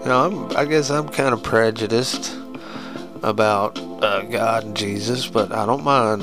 You 0.00 0.06
know, 0.06 0.48
I'm, 0.50 0.56
I 0.56 0.64
guess 0.64 0.90
I'm 0.90 1.08
kind 1.08 1.34
of 1.34 1.42
prejudiced 1.42 2.34
about 3.22 3.78
uh, 4.02 4.22
God 4.22 4.64
and 4.64 4.76
Jesus, 4.76 5.26
but 5.26 5.52
I 5.52 5.66
don't 5.66 5.84
mind 5.84 6.22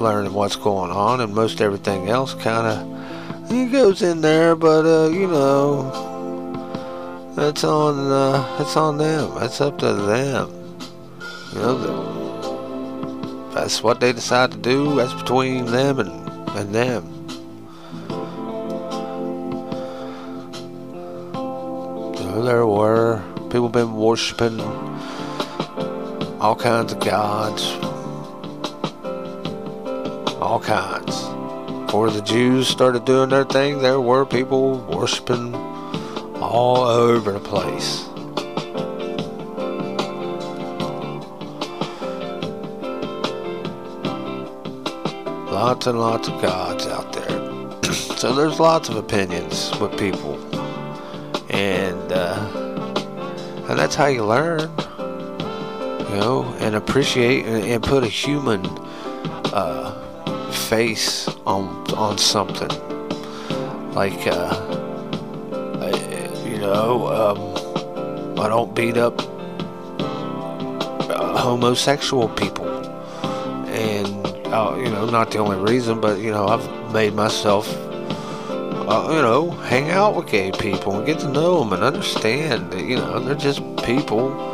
learning 0.00 0.32
what's 0.32 0.56
going 0.56 0.90
on, 0.90 1.20
and 1.20 1.34
most 1.34 1.60
everything 1.60 2.08
else 2.08 2.34
kind 2.34 2.66
of 2.66 3.52
it 3.52 3.70
goes 3.70 4.02
in 4.02 4.20
there. 4.20 4.56
But 4.56 4.86
uh, 4.86 5.10
you 5.10 5.26
know, 5.26 5.90
that's 7.36 7.64
on 7.64 8.10
uh, 8.10 8.58
that's 8.58 8.76
on 8.76 8.98
them. 8.98 9.34
That's 9.38 9.60
up 9.60 9.78
to 9.78 9.92
them. 9.92 10.50
You 11.52 11.58
know. 11.58 11.78
The, 11.78 12.12
that's 13.54 13.82
what 13.82 14.00
they 14.00 14.14
decide 14.14 14.50
to 14.52 14.56
do. 14.56 14.96
That's 14.96 15.12
between 15.12 15.66
them 15.66 15.98
and, 16.00 16.10
and 16.56 16.74
them. 16.74 17.04
So 22.16 22.42
there 22.42 22.66
were 22.66 23.22
people 23.50 23.68
been 23.68 23.94
worshiping 23.94 24.58
all 26.42 26.56
kinds 26.56 26.92
of 26.92 26.98
gods. 26.98 27.62
All 30.40 30.58
kinds. 30.58 31.22
Before 31.86 32.10
the 32.10 32.20
Jews 32.20 32.66
started 32.66 33.04
doing 33.04 33.28
their 33.28 33.44
thing, 33.44 33.78
there 33.78 34.00
were 34.00 34.26
people 34.26 34.80
worshiping 34.80 35.54
all 36.42 36.78
over 36.78 37.30
the 37.30 37.38
place. 37.38 38.08
lots 45.52 45.86
and 45.86 46.00
lots 46.00 46.26
of 46.26 46.42
gods 46.42 46.88
out 46.88 47.12
there. 47.12 47.92
so 47.92 48.34
there's 48.34 48.58
lots 48.58 48.88
of 48.88 48.96
opinions 48.96 49.70
with 49.78 49.96
people, 49.96 50.34
and 51.50 52.10
uh, 52.10 52.34
and 53.68 53.78
that's 53.78 53.94
how 53.94 54.06
you 54.06 54.24
learn, 54.24 54.68
you 56.12 56.18
know, 56.20 56.54
and 56.60 56.74
appreciate 56.74 57.46
and, 57.46 57.64
and 57.64 57.82
put 57.82 58.04
a 58.04 58.06
human 58.06 58.66
uh, 59.54 59.92
face 60.52 61.26
on 61.46 61.64
on 61.94 62.18
something, 62.18 62.68
like 63.94 64.26
uh, 64.26 64.52
you 66.44 66.58
know, 66.58 67.08
um, 67.08 68.38
I 68.38 68.48
don't 68.48 68.74
beat 68.74 68.98
up 68.98 69.18
uh, 71.08 71.38
homosexual 71.38 72.28
people, 72.28 72.68
and 73.68 74.26
uh, 74.48 74.76
you 74.76 74.90
know, 74.90 75.06
not 75.06 75.30
the 75.30 75.38
only 75.38 75.56
reason, 75.56 75.98
but 75.98 76.18
you 76.18 76.30
know, 76.30 76.46
I've 76.46 76.92
made 76.92 77.14
myself, 77.14 77.66
uh, 78.50 79.08
you 79.10 79.22
know, 79.22 79.50
hang 79.50 79.90
out 79.90 80.14
with 80.14 80.26
gay 80.26 80.52
people 80.52 80.98
and 80.98 81.06
get 81.06 81.20
to 81.20 81.28
know 81.28 81.60
them 81.60 81.72
and 81.72 81.82
understand 81.82 82.70
that 82.72 82.84
you 82.84 82.96
know 82.96 83.18
they're 83.18 83.34
just 83.34 83.62
people. 83.78 84.51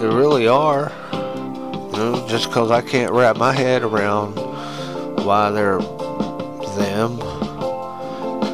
They 0.00 0.06
really 0.06 0.48
are. 0.48 0.92
You 1.12 1.92
know, 1.92 2.26
just 2.28 2.48
because 2.48 2.70
I 2.70 2.82
can't 2.82 3.12
wrap 3.12 3.36
my 3.36 3.52
head 3.52 3.82
around 3.82 4.36
why 5.24 5.50
they're 5.50 5.78
them, 6.76 7.12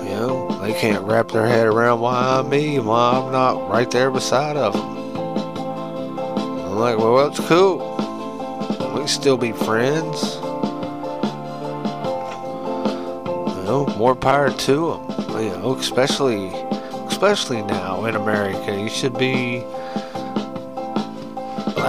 you 0.05 0.11
know, 0.11 0.59
they 0.61 0.75
can't 0.75 1.03
wrap 1.05 1.29
their 1.29 1.47
head 1.47 1.67
around 1.67 2.01
why 2.01 2.39
I'm 2.39 2.51
me 2.51 2.79
why 2.79 3.12
I'm 3.12 3.33
not 3.33 3.71
right 3.71 3.91
there 3.91 4.11
beside 4.11 4.59
of 4.59 4.75
them. 4.75 4.99
I'm 6.19 6.77
like, 6.79 6.99
well, 6.99 7.29
that's 7.29 7.41
cool. 7.49 7.79
We 8.93 8.99
can 9.01 9.09
still 9.09 9.39
be 9.39 9.53
friends. 9.53 10.35
You 13.57 13.64
know, 13.64 13.87
more 13.97 14.14
power 14.14 14.51
to 14.51 14.75
them. 14.91 15.11
You 15.41 15.57
know, 15.57 15.77
especially, 15.77 16.49
especially 17.09 17.62
now 17.62 18.05
in 18.05 18.17
America, 18.17 18.79
you 18.79 18.91
should 18.91 19.17
be 19.17 19.64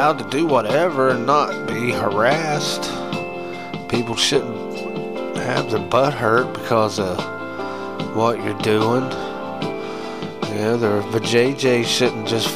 allowed 0.01 0.17
to 0.17 0.29
do 0.35 0.47
whatever 0.47 1.09
and 1.09 1.27
not 1.27 1.67
be 1.67 1.91
harassed. 1.91 2.89
People 3.87 4.15
shouldn't 4.15 5.37
have 5.37 5.69
their 5.69 5.79
butt 5.89 6.11
hurt 6.11 6.51
because 6.53 6.97
of 6.97 7.19
what 8.15 8.43
you're 8.43 8.57
doing. 8.61 9.03
Yeah, 10.49 10.71
know, 10.71 10.77
the 10.77 11.19
vajayjay 11.19 11.85
shouldn't 11.85 12.27
just 12.27 12.49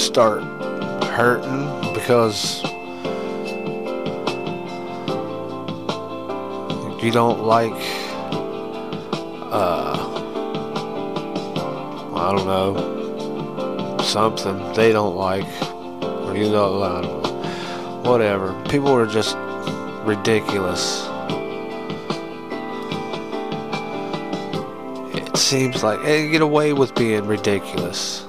start 0.00 0.44
hurting 1.06 1.92
because 1.92 2.62
you 7.02 7.10
don't 7.10 7.42
like, 7.42 7.72
uh, 9.50 9.96
I 12.14 12.32
don't 12.32 12.46
know, 12.46 12.93
something 14.14 14.72
they 14.74 14.92
don't 14.92 15.16
like, 15.16 15.44
or 16.22 16.36
you 16.36 16.48
don't, 16.48 16.82
I 16.84 17.00
don't 17.00 17.22
know, 17.24 17.42
uh, 17.42 18.08
whatever. 18.08 18.54
People 18.68 18.94
are 18.94 19.06
just 19.06 19.36
ridiculous. 20.04 21.04
It 25.16 25.36
seems 25.36 25.82
like 25.82 26.00
they 26.04 26.28
get 26.28 26.42
away 26.42 26.72
with 26.72 26.94
being 26.94 27.26
ridiculous. 27.26 28.24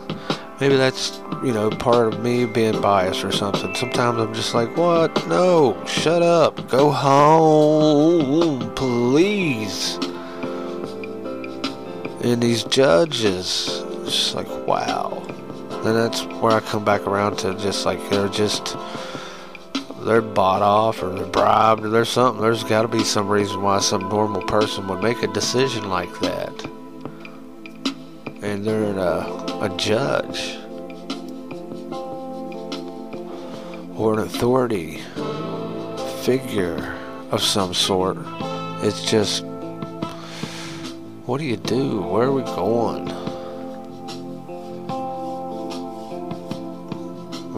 Maybe 0.59 0.75
that's, 0.75 1.21
you 1.43 1.53
know, 1.53 1.69
part 1.69 2.11
of 2.11 2.19
me 2.19 2.45
being 2.45 2.81
biased 2.81 3.23
or 3.23 3.31
something. 3.31 3.75
Sometimes 3.75 4.17
I'm 4.17 4.33
just 4.33 4.55
like, 4.55 4.75
what? 4.75 5.27
No, 5.27 5.77
shut 5.85 6.23
up. 6.23 6.67
Go 6.67 6.89
home, 6.89 8.73
please. 8.73 9.99
And 12.23 12.41
these 12.41 12.63
judges, 12.63 13.83
just 14.05 14.33
like, 14.33 14.49
wow. 14.65 15.21
And 15.85 15.95
that's 15.95 16.23
where 16.41 16.51
I 16.51 16.61
come 16.61 16.83
back 16.83 17.05
around 17.05 17.37
to 17.39 17.53
just 17.55 17.85
like, 17.85 18.09
they're 18.09 18.27
just 18.27 18.75
they're 20.05 20.21
bought 20.21 20.61
off 20.61 21.01
or 21.01 21.09
they're 21.09 21.25
bribed 21.25 21.83
or 21.83 21.89
there's 21.89 22.09
something. 22.09 22.41
There's 22.41 22.63
got 22.63 22.83
to 22.83 22.87
be 22.87 23.03
some 23.03 23.27
reason 23.27 23.61
why 23.61 23.79
some 23.79 24.07
normal 24.09 24.43
person 24.43 24.87
would 24.87 25.01
make 25.01 25.23
a 25.23 25.27
decision 25.27 25.89
like 25.89 26.19
that. 26.19 26.65
And 28.41 28.63
they're 28.63 28.83
a, 28.83 29.21
a 29.61 29.75
judge 29.77 30.57
or 33.95 34.13
an 34.13 34.19
authority 34.19 35.01
figure 36.23 36.95
of 37.31 37.41
some 37.41 37.73
sort. 37.73 38.17
It's 38.83 39.09
just, 39.09 39.43
what 41.25 41.39
do 41.39 41.45
you 41.45 41.57
do? 41.57 42.01
Where 42.01 42.27
are 42.27 42.31
we 42.31 42.43
going? 42.43 43.24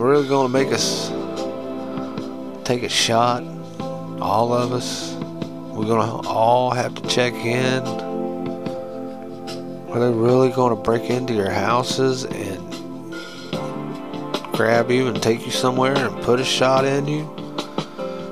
Really 0.08 0.28
going 0.28 0.48
to 0.48 0.54
make 0.54 0.72
us 0.72 1.10
take 2.64 2.84
a 2.84 2.90
shot, 2.90 3.44
all 4.22 4.54
of 4.54 4.72
us. 4.72 5.14
We're 5.14 5.86
gonna 5.86 6.28
all 6.28 6.72
have 6.72 6.96
to 6.96 7.08
check 7.08 7.34
in. 7.34 7.86
Are 9.90 10.00
they 10.00 10.12
really 10.12 10.50
gonna 10.50 10.76
break 10.76 11.10
into 11.10 11.34
your 11.34 11.52
houses 11.52 12.24
and 12.24 13.14
grab 14.54 14.90
you 14.90 15.08
and 15.08 15.22
take 15.22 15.46
you 15.46 15.52
somewhere 15.52 15.96
and 15.96 16.24
put 16.24 16.40
a 16.40 16.44
shot 16.44 16.84
in 16.84 17.08
you? 17.08 17.26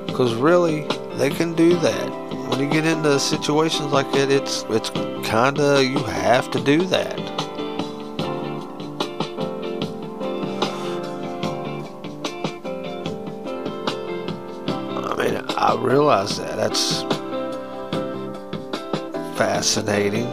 Because 0.06 0.34
really, 0.34 0.86
they 1.18 1.30
can 1.30 1.54
do 1.54 1.76
that. 1.76 2.10
When 2.48 2.58
you 2.58 2.68
get 2.68 2.84
into 2.84 3.20
situations 3.20 3.92
like 3.92 4.10
that, 4.12 4.30
it's 4.30 4.64
it's 4.70 4.90
kinda 5.28 5.84
you 5.84 5.98
have 5.98 6.50
to 6.50 6.60
do 6.60 6.84
that. 6.86 7.45
Realize 15.86 16.36
that. 16.38 16.56
That's 16.56 17.02
fascinating. 19.38 20.32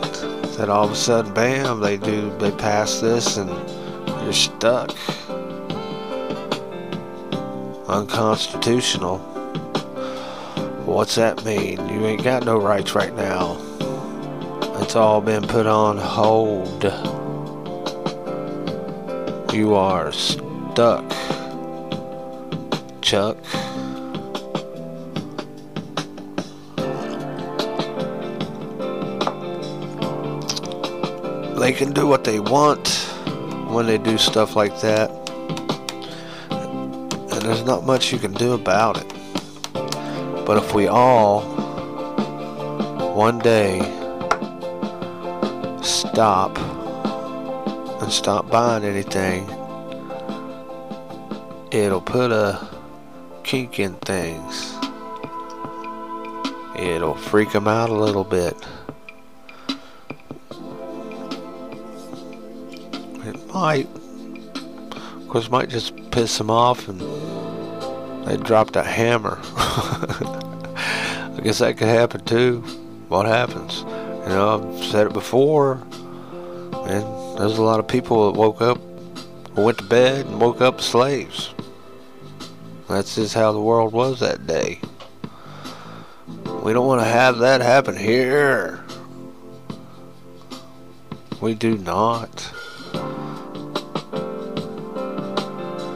That 0.58 0.70
all 0.70 0.86
of 0.86 0.91
a 0.91 0.95
sudden, 0.95 1.32
bam, 1.34 1.80
they 1.80 1.97
do, 1.97 2.36
they 2.39 2.49
pass 2.51 2.99
this 2.99 3.38
and 3.38 3.49
you're 4.24 4.34
stuck. 4.34 4.89
Unconstitutional. 7.88 9.20
What's 10.86 11.16
that 11.16 11.45
mean? 11.45 11.78
You 11.88 12.08
ain't 12.08 12.24
got 12.24 12.45
no 12.45 12.58
rights 12.58 12.95
right 12.95 13.16
now. 13.16 13.58
It's 14.82 14.95
all 14.95 15.22
been 15.22 15.43
put 15.43 15.68
on 15.68 15.97
hold. 15.97 16.84
You 19.54 19.76
are 19.76 20.12
stuck, 20.12 21.08
Chuck. 23.01 23.38
They 31.64 31.72
can 31.72 31.93
do 31.93 32.05
what 32.05 32.26
they 32.26 32.41
want 32.41 32.89
when 33.70 33.86
they 33.86 33.97
do 33.97 34.18
stuff 34.18 34.53
like 34.53 34.82
that. 34.82 35.09
And 36.51 37.41
there's 37.41 37.64
not 37.64 37.86
much 37.86 38.11
you 38.11 38.20
can 38.20 38.34
do 38.34 38.51
about 38.51 38.97
it. 38.97 39.07
But 40.45 40.57
if 40.57 40.74
we 40.74 40.88
all, 40.88 41.39
one 43.16 43.39
day, 43.39 43.80
stop 45.82 46.57
and 48.01 48.11
stop 48.11 48.49
buying 48.49 48.84
anything, 48.84 49.47
it'll 51.72 52.01
put 52.01 52.34
a 52.34 52.59
kink 53.45 53.80
in 53.80 53.93
things. 53.99 54.76
It'll 56.76 57.16
freak 57.16 57.53
them 57.53 57.70
out 57.70 57.89
a 57.89 57.93
little 57.93 58.26
bit. 58.26 58.57
Might. 63.64 63.88
Of 64.55 65.30
course, 65.30 65.49
might 65.49 65.70
just 65.70 65.95
piss 66.11 66.38
them 66.38 66.49
off 66.49 66.89
and 66.89 66.99
they 68.28 68.36
dropped 68.36 68.76
a 68.76 68.84
hammer. 68.84 69.39
I 69.55 71.39
guess 71.41 71.59
that 71.59 71.78
could 71.78 71.88
happen 71.88 72.26
too. 72.26 72.59
What 73.07 73.26
happens? 73.26 73.84
You 73.84 74.36
know, 74.36 74.76
I've 74.76 74.84
said 74.84 75.07
it 75.07 75.14
before, 75.14 75.76
and 76.74 77.03
there's 77.38 77.57
a 77.57 77.64
lot 77.64 77.80
of 77.80 77.88
people 77.88 78.30
that 78.30 78.38
woke 78.38 78.61
up, 78.61 78.82
went 79.55 79.78
to 79.78 79.86
bed, 79.86 80.26
and 80.26 80.41
woke 80.41 80.59
up 80.59 80.82
slaves. 80.82 81.53
That's 82.89 83.16
just 83.16 83.34
how 83.34 83.53
the 83.53 83.61
world 83.61 83.93
was 83.93 84.20
that 84.20 84.45
day. 84.45 84.82
We 86.64 86.74
don't 86.74 86.86
want 86.86 86.99
to 86.99 87.07
have 87.07 87.38
that 87.38 87.61
happen 87.61 87.95
here. 87.95 88.84
We 91.39 91.53
do 91.53 91.78
not. 91.78 92.53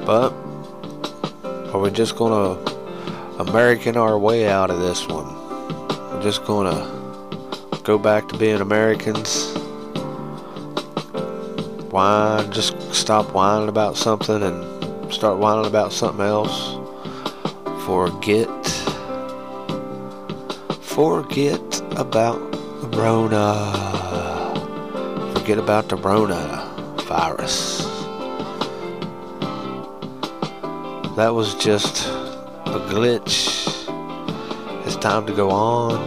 But 0.08 0.32
are 1.74 1.80
we 1.82 1.92
just 1.92 2.16
gonna 2.16 2.58
American 3.40 3.98
our 3.98 4.18
way 4.18 4.48
out 4.48 4.72
of 4.72 4.80
this 4.80 5.06
one? 5.06 5.28
We're 5.90 6.22
just 6.24 6.46
gonna 6.46 6.80
go 7.84 7.98
back 7.98 8.30
to 8.30 8.38
being 8.38 8.62
Americans. 8.62 9.54
Whine, 11.92 12.50
just 12.54 12.80
stop 12.94 13.34
whining 13.34 13.68
about 13.68 13.98
something 13.98 14.44
and 14.44 15.14
start 15.14 15.40
whining 15.40 15.66
about 15.66 15.92
something 15.92 16.26
else. 16.26 16.78
Forget. 17.86 18.48
Forget 20.84 21.82
about 21.98 22.40
the 22.54 22.98
Rona. 22.98 23.74
Forget 25.36 25.58
about 25.58 25.90
the 25.90 25.98
Rona 25.98 26.96
virus. 27.10 27.87
That 31.18 31.34
was 31.34 31.56
just 31.56 32.06
a 32.68 32.80
glitch. 32.92 33.66
It's 34.86 34.96
time 34.98 35.26
to 35.26 35.34
go 35.34 35.50
on. 35.50 35.98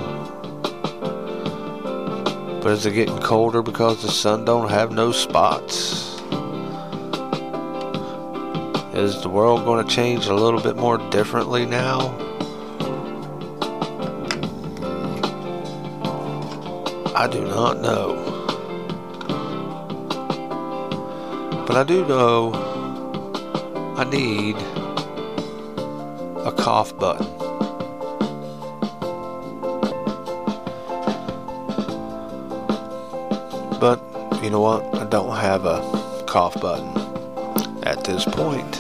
But 2.62 2.70
is 2.70 2.86
it 2.86 2.92
getting 2.92 3.18
colder 3.18 3.60
because 3.60 4.02
the 4.02 4.08
sun 4.12 4.44
don't 4.44 4.70
have 4.70 4.92
no 4.92 5.10
spots? 5.10 6.16
Is 8.94 9.20
the 9.20 9.28
world 9.28 9.64
going 9.64 9.84
to 9.84 9.92
change 9.92 10.26
a 10.26 10.34
little 10.34 10.60
bit 10.60 10.76
more 10.76 10.98
differently 11.10 11.66
now? 11.66 12.16
I 17.16 17.26
do 17.28 17.44
not 17.46 17.80
know. 17.80 18.14
But 21.66 21.76
I 21.76 21.82
do 21.82 22.06
know 22.06 22.52
I 23.96 24.04
need 24.04 24.69
cough 26.60 26.94
button. 26.98 27.26
But 33.80 33.98
you 34.42 34.50
know 34.50 34.60
what? 34.60 34.94
I 34.94 35.06
don't 35.06 35.34
have 35.36 35.64
a 35.64 35.80
cough 36.26 36.60
button 36.60 36.90
at 37.84 38.04
this 38.04 38.26
point. 38.26 38.74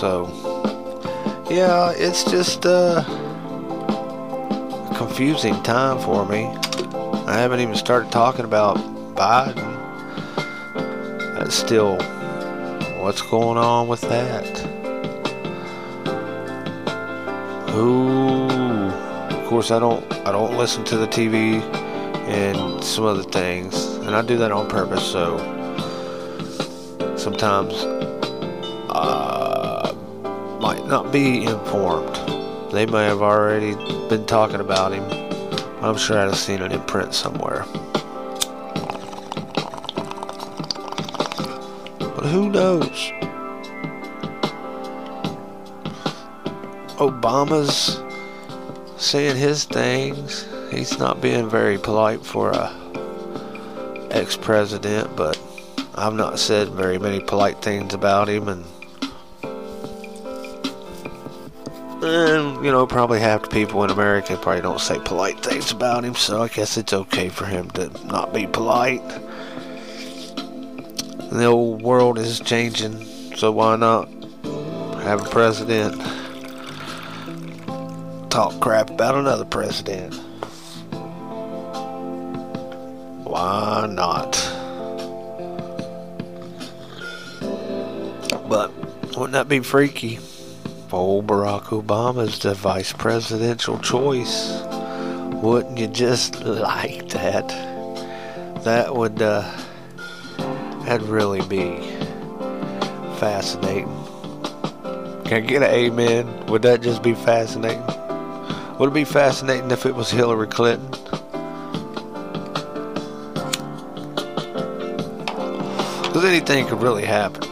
So, 0.00 0.28
yeah, 1.48 1.92
it's 1.92 2.24
just 2.24 2.66
uh, 2.66 3.04
a 4.90 4.94
confusing 4.96 5.62
time 5.62 6.00
for 6.00 6.26
me. 6.26 6.46
I 7.28 7.34
haven't 7.38 7.60
even 7.60 7.76
started 7.76 8.10
talking 8.10 8.44
about 8.44 8.78
Biden. 9.14 9.70
That's 11.38 11.54
still 11.54 11.98
What's 13.02 13.20
going 13.20 13.58
on 13.58 13.88
with 13.88 14.00
that? 14.02 14.61
Who 17.72 18.12
course, 19.52 19.70
I 19.70 19.78
don't 19.78 20.02
I 20.26 20.32
don't 20.32 20.56
listen 20.56 20.82
to 20.84 20.96
the 20.96 21.06
TV 21.06 21.60
and 22.26 22.82
some 22.82 23.04
other 23.04 23.22
things, 23.22 23.96
and 23.96 24.16
I 24.16 24.22
do 24.22 24.38
that 24.38 24.50
on 24.50 24.66
purpose. 24.66 25.04
So 25.04 25.36
sometimes 27.18 27.74
uh, 28.88 29.94
might 30.58 30.86
not 30.86 31.12
be 31.12 31.44
informed. 31.44 32.16
They 32.72 32.86
may 32.86 33.04
have 33.04 33.20
already 33.20 33.74
been 34.08 34.24
talking 34.24 34.60
about 34.60 34.94
him. 34.94 35.04
I'm 35.84 35.98
sure 35.98 36.18
I'd 36.18 36.30
have 36.30 36.38
seen 36.38 36.62
it 36.62 36.72
in 36.72 36.80
print 36.84 37.12
somewhere. 37.12 37.66
But 41.98 42.24
who 42.24 42.48
knows? 42.48 43.12
Obama's 46.98 48.00
saying 49.02 49.36
his 49.36 49.64
things. 49.64 50.46
He's 50.70 50.98
not 50.98 51.20
being 51.20 51.48
very 51.48 51.78
polite 51.78 52.24
for 52.24 52.50
a 52.50 52.72
ex-president, 54.10 55.16
but 55.16 55.38
I've 55.94 56.14
not 56.14 56.38
said 56.38 56.68
very 56.68 56.98
many 56.98 57.20
polite 57.20 57.60
things 57.62 57.94
about 57.94 58.28
him, 58.28 58.48
and 58.48 58.64
and 62.04 62.64
you 62.64 62.70
know 62.70 62.86
probably 62.86 63.20
half 63.20 63.42
the 63.42 63.48
people 63.48 63.84
in 63.84 63.90
America 63.90 64.36
probably 64.36 64.62
don't 64.62 64.80
say 64.80 64.98
polite 65.04 65.40
things 65.40 65.72
about 65.72 66.04
him, 66.04 66.14
so 66.14 66.42
I 66.42 66.48
guess 66.48 66.76
it's 66.76 66.92
okay 66.92 67.28
for 67.28 67.46
him 67.46 67.70
to 67.70 67.88
not 68.06 68.32
be 68.32 68.46
polite. 68.46 69.06
The 71.30 71.46
old 71.46 71.82
world 71.82 72.18
is 72.18 72.40
changing, 72.40 73.34
so 73.36 73.50
why 73.50 73.76
not 73.76 74.08
have 75.02 75.26
a 75.26 75.30
president? 75.30 76.00
Talk 78.32 78.58
crap 78.60 78.88
about 78.88 79.14
another 79.14 79.44
president. 79.44 80.14
Why 83.24 83.86
not? 83.90 84.32
But 88.48 88.72
wouldn't 89.18 89.32
that 89.32 89.48
be 89.50 89.60
freaky? 89.60 90.18
Old 90.90 91.26
Barack 91.26 91.64
Obama's 91.64 92.38
the 92.38 92.54
vice 92.54 92.94
presidential 92.94 93.78
choice. 93.80 94.62
Wouldn't 95.42 95.76
you 95.76 95.88
just 95.88 96.42
like 96.42 97.10
that? 97.10 97.48
That 98.64 98.96
would, 98.96 99.20
uh, 99.20 99.42
that'd 100.86 101.06
really 101.06 101.46
be 101.48 101.76
fascinating. 103.18 103.94
Can 105.26 105.34
I 105.34 105.40
get 105.40 105.62
an 105.62 105.64
amen? 105.64 106.46
Would 106.46 106.62
that 106.62 106.80
just 106.80 107.02
be 107.02 107.12
fascinating? 107.12 107.84
Would 108.82 108.90
it 108.90 108.94
be 108.94 109.04
fascinating 109.04 109.70
if 109.70 109.86
it 109.86 109.94
was 109.94 110.10
Hillary 110.10 110.48
Clinton? 110.48 110.90
Because 116.00 116.24
anything 116.24 116.66
could 116.66 116.82
really 116.82 117.04
happen. 117.04 117.48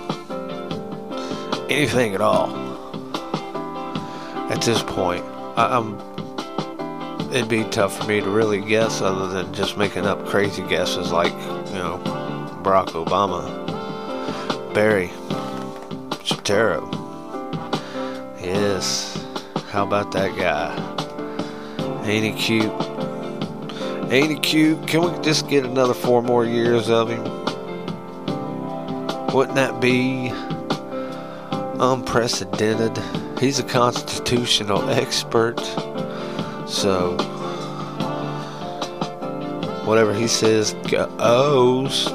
Anything 1.70 2.16
at 2.16 2.20
all. 2.20 2.50
At 4.50 4.60
this 4.62 4.82
point, 4.82 5.24
I, 5.56 5.76
am 5.76 6.00
It'd 7.32 7.48
be 7.48 7.62
tough 7.62 7.96
for 7.96 8.08
me 8.08 8.20
to 8.20 8.28
really 8.28 8.60
guess, 8.60 9.00
other 9.00 9.28
than 9.28 9.54
just 9.54 9.76
making 9.78 10.06
up 10.06 10.26
crazy 10.26 10.62
guesses 10.62 11.12
like, 11.12 11.32
you 11.32 11.78
know, 11.78 12.00
Barack 12.64 12.88
Obama, 12.88 13.44
Barry 14.74 15.12
Soetoro. 16.24 16.90
Yes, 18.42 19.24
how 19.68 19.84
about 19.84 20.10
that 20.10 20.36
guy? 20.36 20.99
Ain't 22.10 22.24
he 22.24 22.32
cute? 22.32 22.72
Ain't 24.10 24.30
he 24.30 24.38
cute? 24.40 24.84
Can 24.88 25.02
we 25.02 25.22
just 25.22 25.48
get 25.48 25.64
another 25.64 25.94
four 25.94 26.22
more 26.22 26.44
years 26.44 26.90
of 26.90 27.08
him? 27.08 27.22
Wouldn't 29.32 29.54
that 29.54 29.80
be 29.80 30.32
unprecedented? 31.78 33.00
He's 33.38 33.60
a 33.60 33.62
constitutional 33.62 34.90
expert. 34.90 35.60
So, 36.68 37.16
whatever 39.84 40.12
he 40.12 40.26
says 40.26 40.74
goes. 40.88 42.06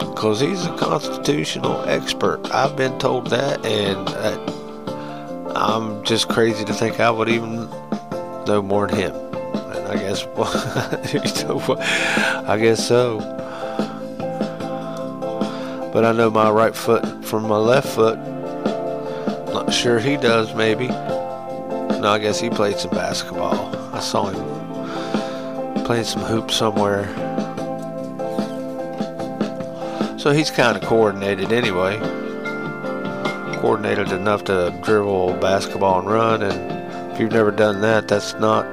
Because 0.00 0.40
he's 0.40 0.66
a 0.66 0.76
constitutional 0.76 1.82
expert. 1.88 2.46
I've 2.52 2.76
been 2.76 2.98
told 2.98 3.28
that, 3.28 3.64
and 3.64 4.06
uh, 4.06 5.52
I'm 5.56 6.04
just 6.04 6.28
crazy 6.28 6.66
to 6.66 6.74
think 6.74 7.00
I 7.00 7.10
would 7.10 7.30
even 7.30 7.70
no 8.46 8.62
more 8.62 8.86
than 8.86 8.98
him. 8.98 9.14
And 9.14 9.88
I 9.88 9.96
guess, 9.96 10.26
I 12.46 12.58
guess 12.58 12.86
so. 12.86 13.18
But 15.92 16.04
I 16.04 16.12
know 16.12 16.30
my 16.30 16.50
right 16.50 16.74
foot 16.74 17.24
from 17.24 17.46
my 17.46 17.56
left 17.56 17.88
foot. 17.88 18.18
Not 19.52 19.72
sure 19.72 19.98
he 19.98 20.16
does, 20.16 20.54
maybe. 20.54 20.88
No, 20.88 22.10
I 22.10 22.18
guess 22.18 22.40
he 22.40 22.50
played 22.50 22.78
some 22.78 22.90
basketball. 22.90 23.54
I 23.94 24.00
saw 24.00 24.26
him 24.26 25.84
playing 25.84 26.04
some 26.04 26.22
hoops 26.22 26.56
somewhere. 26.56 27.06
So 30.18 30.32
he's 30.32 30.50
kind 30.50 30.76
of 30.76 30.82
coordinated 30.82 31.52
anyway. 31.52 31.98
Coordinated 33.60 34.10
enough 34.10 34.44
to 34.44 34.76
dribble 34.82 35.34
basketball 35.34 36.00
and 36.00 36.08
run 36.10 36.42
and 36.42 36.73
if 37.14 37.20
you've 37.20 37.30
never 37.30 37.52
done 37.52 37.80
that, 37.80 38.08
that's 38.08 38.34
not 38.34 38.66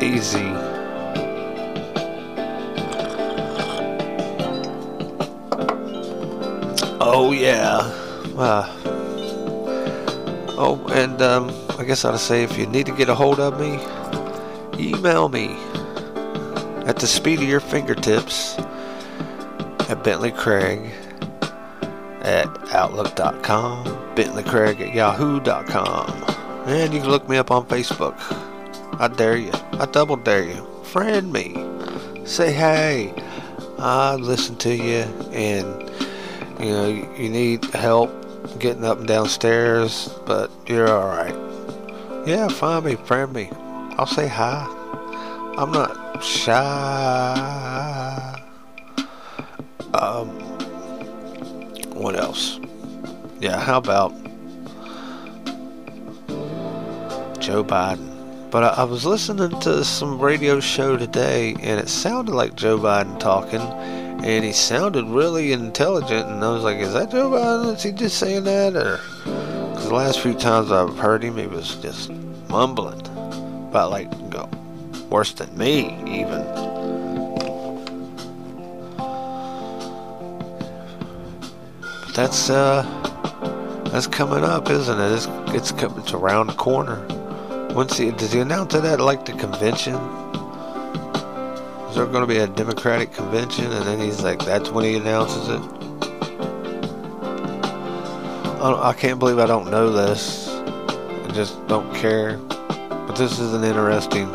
easy. 0.00 0.52
Oh, 7.00 7.32
yeah. 7.36 7.78
Uh, 8.36 8.64
oh, 10.56 10.86
and 10.92 11.20
um, 11.20 11.50
I 11.76 11.82
guess 11.82 12.04
I'd 12.04 12.20
say 12.20 12.44
if 12.44 12.56
you 12.56 12.66
need 12.66 12.86
to 12.86 12.92
get 12.92 13.08
a 13.08 13.14
hold 13.16 13.40
of 13.40 13.58
me, 13.58 13.80
email 14.80 15.28
me 15.28 15.56
at 16.86 16.98
the 17.00 17.08
speed 17.08 17.40
of 17.40 17.48
your 17.48 17.58
fingertips 17.58 18.56
at 19.90 20.04
Bentley 20.04 20.30
Craig 20.30 20.92
at 22.20 22.46
Outlook.com, 22.72 24.14
Bentley 24.14 24.44
Craig 24.44 24.80
at 24.80 24.94
Yahoo.com. 24.94 26.33
And 26.66 26.94
you 26.94 27.00
can 27.00 27.10
look 27.10 27.28
me 27.28 27.36
up 27.36 27.50
on 27.50 27.66
Facebook. 27.66 28.14
I 28.98 29.08
dare 29.08 29.36
you. 29.36 29.52
I 29.72 29.86
double 29.86 30.16
dare 30.16 30.44
you. 30.44 30.66
Friend 30.84 31.32
me. 31.32 31.54
Say 32.24 32.52
hey. 32.52 33.12
I 33.78 34.14
listen 34.14 34.56
to 34.56 34.74
you 34.74 35.02
and 35.32 35.90
you 36.58 36.70
know 36.70 36.88
you 37.18 37.28
need 37.28 37.64
help 37.66 38.10
getting 38.58 38.84
up 38.84 38.98
and 38.98 39.08
downstairs, 39.08 40.08
but 40.24 40.50
you're 40.66 40.88
alright. 40.88 41.34
Yeah, 42.26 42.48
find 42.48 42.84
me, 42.84 42.94
friend 42.94 43.32
me. 43.32 43.50
I'll 43.98 44.06
say 44.06 44.28
hi. 44.28 44.66
I'm 45.58 45.70
not 45.70 46.22
shy. 46.22 47.60
Um, 49.92 50.28
what 51.94 52.16
else? 52.16 52.58
Yeah, 53.40 53.60
how 53.60 53.78
about 53.78 54.23
Joe 57.44 57.62
Biden. 57.62 58.10
But 58.50 58.64
I, 58.64 58.68
I, 58.68 58.84
was 58.84 59.04
listening 59.04 59.60
to 59.60 59.84
some 59.84 60.18
radio 60.18 60.60
show 60.60 60.96
today, 60.96 61.54
and 61.60 61.78
it 61.78 61.90
sounded 61.90 62.34
like 62.34 62.56
Joe 62.56 62.78
Biden 62.78 63.20
talking, 63.20 63.60
and 63.60 64.42
he 64.42 64.52
sounded 64.52 65.04
really 65.04 65.52
intelligent. 65.52 66.26
And 66.26 66.42
I 66.42 66.50
was 66.54 66.62
like, 66.62 66.78
"Is 66.78 66.94
that 66.94 67.10
Joe 67.10 67.30
Biden? 67.30 67.76
Is 67.76 67.82
he 67.82 67.92
just 67.92 68.16
saying 68.16 68.44
that?" 68.44 68.74
Or 68.74 68.98
because 69.24 69.88
the 69.88 69.94
last 69.94 70.20
few 70.20 70.32
times 70.32 70.72
I've 70.72 70.96
heard 70.96 71.22
him, 71.22 71.36
he 71.36 71.46
was 71.46 71.74
just 71.82 72.10
mumbling 72.48 72.98
about 73.68 73.90
like 73.90 74.08
go 74.30 74.48
worse 75.10 75.34
than 75.34 75.54
me 75.58 75.98
even. 76.08 76.46
But 82.06 82.14
that's 82.14 82.48
uh 82.48 82.84
that's 83.92 84.06
coming 84.06 84.44
up, 84.44 84.70
isn't 84.70 84.98
it? 84.98 85.12
It's 85.12 85.26
it's, 85.54 85.82
it's 85.98 86.14
around 86.14 86.46
the 86.46 86.54
corner. 86.54 87.06
Once 87.74 87.98
he 87.98 88.12
does 88.12 88.32
he 88.32 88.38
announce 88.38 88.72
it 88.74 88.84
at 88.84 89.00
like 89.00 89.24
the 89.24 89.32
convention? 89.32 89.94
Is 91.94 91.96
there 91.96 92.06
going 92.06 92.20
to 92.20 92.26
be 92.26 92.38
a 92.38 92.46
Democratic 92.46 93.12
convention, 93.12 93.64
and 93.64 93.84
then 93.84 93.98
he's 93.98 94.22
like, 94.22 94.38
that's 94.44 94.70
when 94.70 94.84
he 94.84 94.96
announces 94.96 95.48
it? 95.48 95.60
I, 98.60 98.90
I 98.90 98.92
can't 98.94 99.18
believe 99.18 99.38
I 99.40 99.46
don't 99.46 99.70
know 99.72 99.90
this. 99.90 100.48
I 100.48 101.30
just 101.34 101.66
don't 101.66 101.92
care. 101.94 102.36
But 102.36 103.16
this 103.16 103.40
is 103.40 103.52
an 103.54 103.64
interesting 103.64 104.30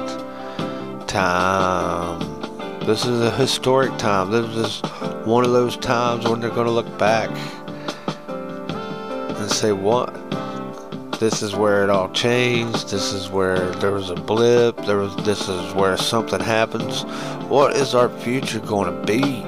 time. 1.07 2.19
This 2.81 3.05
is 3.05 3.21
a 3.21 3.31
historic 3.31 3.97
time. 3.97 4.31
This 4.31 4.45
is 4.55 4.81
one 5.25 5.45
of 5.45 5.51
those 5.51 5.77
times 5.77 6.27
when 6.27 6.41
they're 6.41 6.49
going 6.49 6.67
to 6.67 6.71
look 6.71 6.97
back 6.97 7.29
and 8.27 9.49
say, 9.49 9.71
what? 9.71 10.18
This 11.19 11.41
is 11.41 11.53
where 11.53 11.83
it 11.83 11.89
all 11.89 12.09
changed. 12.11 12.89
This 12.89 13.11
is 13.11 13.29
where 13.29 13.71
there 13.75 13.91
was 13.91 14.09
a 14.09 14.15
blip. 14.15 14.77
There 14.85 14.97
was 14.97 15.13
this 15.17 15.49
is 15.49 15.73
where 15.73 15.97
something 15.97 16.39
happens. 16.39 17.03
What 17.49 17.75
is 17.75 17.93
our 17.93 18.07
future 18.07 18.61
going 18.61 18.95
to 18.95 19.05
be? 19.05 19.41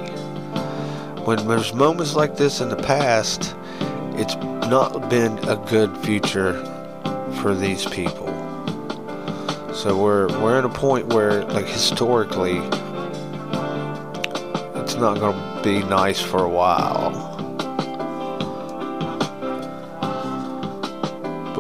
When 1.24 1.48
there's 1.48 1.74
moments 1.74 2.14
like 2.14 2.36
this 2.36 2.60
in 2.60 2.68
the 2.68 2.76
past, 2.76 3.56
it's 4.16 4.36
not 4.68 5.10
been 5.10 5.38
a 5.48 5.56
good 5.70 5.98
future 6.00 6.62
for 7.42 7.56
these 7.56 7.86
people. 7.86 8.28
So 9.74 9.98
we're 9.98 10.28
we're 10.42 10.58
at 10.58 10.66
a 10.66 10.70
point 10.70 11.14
where 11.14 11.46
like 11.46 11.68
historically 11.68 12.58
it's 14.76 14.96
not 14.96 15.20
going 15.20 15.38
to 15.38 15.62
be 15.64 15.84
nice 15.84 16.20
for 16.20 16.44
a 16.44 16.50
while. 16.50 17.31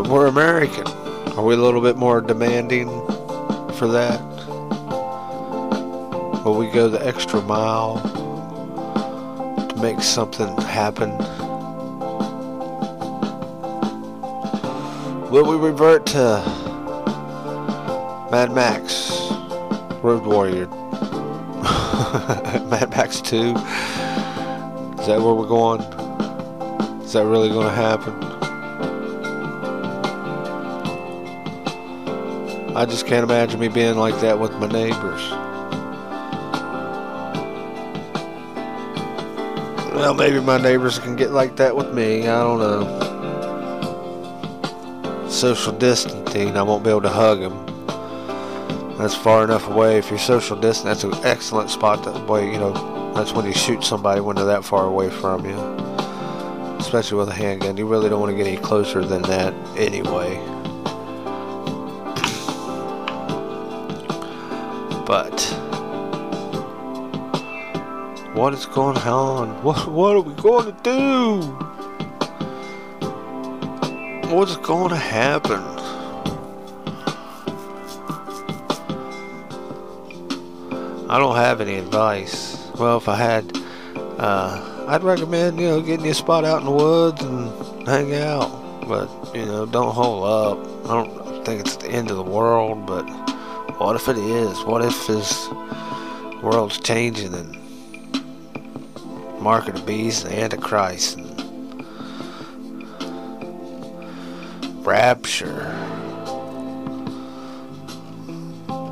But 0.02 0.10
we're 0.10 0.26
American. 0.26 0.88
Are 1.38 1.43
we 1.43 1.54
a 1.54 1.58
little 1.58 1.80
bit 1.80 1.95
more 1.95 2.22
demanding 2.22 2.88
for 3.76 3.88
that? 3.89 4.20
Will 6.43 6.56
we 6.58 6.72
go 6.72 6.89
the 6.89 7.06
extra 7.06 7.39
mile 7.43 8.02
to 9.68 9.76
make 9.80 10.02
something 10.02 10.58
happen? 10.62 11.16
Will 15.30 15.47
we 15.47 15.56
revert 15.56 16.08
to 16.08 16.41
Mad 18.32 18.52
Max, 18.54 19.12
Road 20.02 20.26
Warrior, 20.26 20.66
Mad 22.72 22.89
Max 22.89 23.22
2? 23.22 23.36
Is 23.38 23.54
that 25.06 25.22
where 25.22 25.36
we're 25.36 25.45
going? 25.45 25.82
Is 27.04 27.14
that 27.14 27.28
really 27.28 27.49
going 27.49 27.68
to 27.68 27.76
happen? 27.76 28.31
I 32.82 32.86
just 32.86 33.06
can't 33.06 33.24
imagine 33.24 33.60
me 33.60 33.68
being 33.68 33.96
like 33.96 34.20
that 34.22 34.40
with 34.40 34.54
my 34.54 34.66
neighbors. 34.66 35.22
Well, 39.94 40.16
maybe 40.16 40.40
my 40.40 40.58
neighbors 40.58 40.98
can 40.98 41.16
get 41.16 41.30
like 41.30 41.58
that 41.58 41.76
with 41.76 41.94
me. 41.94 42.28
I 42.28 42.42
don't 42.42 42.58
know. 42.58 42.88
Social 45.30 45.74
distancing, 45.74 46.58
I 46.58 46.64
won't 46.64 46.84
be 46.84 46.90
able 46.90 47.04
to 47.04 47.10
hug 47.10 47.42
them. 47.42 47.54
That's 48.98 49.14
far 49.14 49.44
enough 49.44 49.68
away. 49.68 50.00
If 50.00 50.10
you're 50.10 50.18
social 50.18 50.60
distant, 50.60 50.88
that's 50.88 51.04
an 51.04 51.14
excellent 51.24 51.70
spot. 51.70 52.04
That 52.04 52.28
way, 52.28 52.52
you 52.52 52.58
know, 52.58 52.74
that's 53.14 53.32
when 53.32 53.46
you 53.46 53.54
shoot 53.54 53.84
somebody 53.84 54.22
when 54.22 54.38
they're 54.38 54.46
that 54.46 54.66
far 54.66 54.88
away 54.88 55.12
from 55.12 55.46
you. 55.46 55.56
Especially 56.80 57.20
with 57.20 57.30
a 57.30 57.34
handgun. 57.34 57.78
You 57.78 57.86
really 57.86 58.10
don't 58.10 58.20
want 58.20 58.32
to 58.32 58.38
get 58.38 58.48
any 58.48 58.58
closer 58.58 59.06
than 59.06 59.22
that 59.22 59.54
anyway. 59.78 60.51
What 68.42 68.56
is 68.56 68.66
going 68.66 68.98
on? 68.98 69.50
What 69.64 69.88
what 69.88 70.16
are 70.16 70.22
we 70.22 70.34
going 70.34 70.66
to 70.66 70.72
do? 70.82 71.42
What's 74.36 74.58
going 74.58 74.89
to 74.89 74.96
happen? 74.96 75.62
I 81.08 81.20
don't 81.20 81.36
have 81.36 81.62
any 81.62 81.76
advice. 81.76 82.58
Well, 82.80 82.98
if 82.98 83.08
I 83.08 83.16
had, 83.16 83.56
uh, 84.18 84.88
I'd 84.88 85.04
recommend 85.04 85.60
you 85.60 85.68
know 85.68 85.80
getting 85.80 86.06
you 86.06 86.12
a 86.12 86.16
spot 86.16 86.44
out 86.44 86.62
in 86.62 86.66
the 86.66 86.72
woods 86.72 87.22
and 87.22 87.88
hang 87.88 88.16
out. 88.16 88.50
But 88.88 89.08
you 89.36 89.46
know, 89.46 89.68
don't 89.68 89.94
hold 89.94 90.24
up. 90.26 90.58
I 90.89 90.96
don't 90.96 91.46
think 91.46 91.62
it's 91.62 91.76
the 91.76 91.89
end 91.89 92.10
of 92.10 92.18
the 92.18 92.24
world, 92.24 92.88
but 92.88 93.04
what 93.78 93.96
if 93.96 94.08
it 94.08 94.18
is? 94.18 94.64
What 94.64 94.84
if 94.84 95.06
this 95.06 95.48
world's 96.42 96.80
changing 96.80 97.36
and 97.36 97.61
mark 99.42 99.68
of 99.68 99.76
the 99.76 99.82
beast 99.82 100.26
and 100.26 100.34
Antichrist 100.34 101.18
and 101.18 101.28
rapture? 104.86 105.76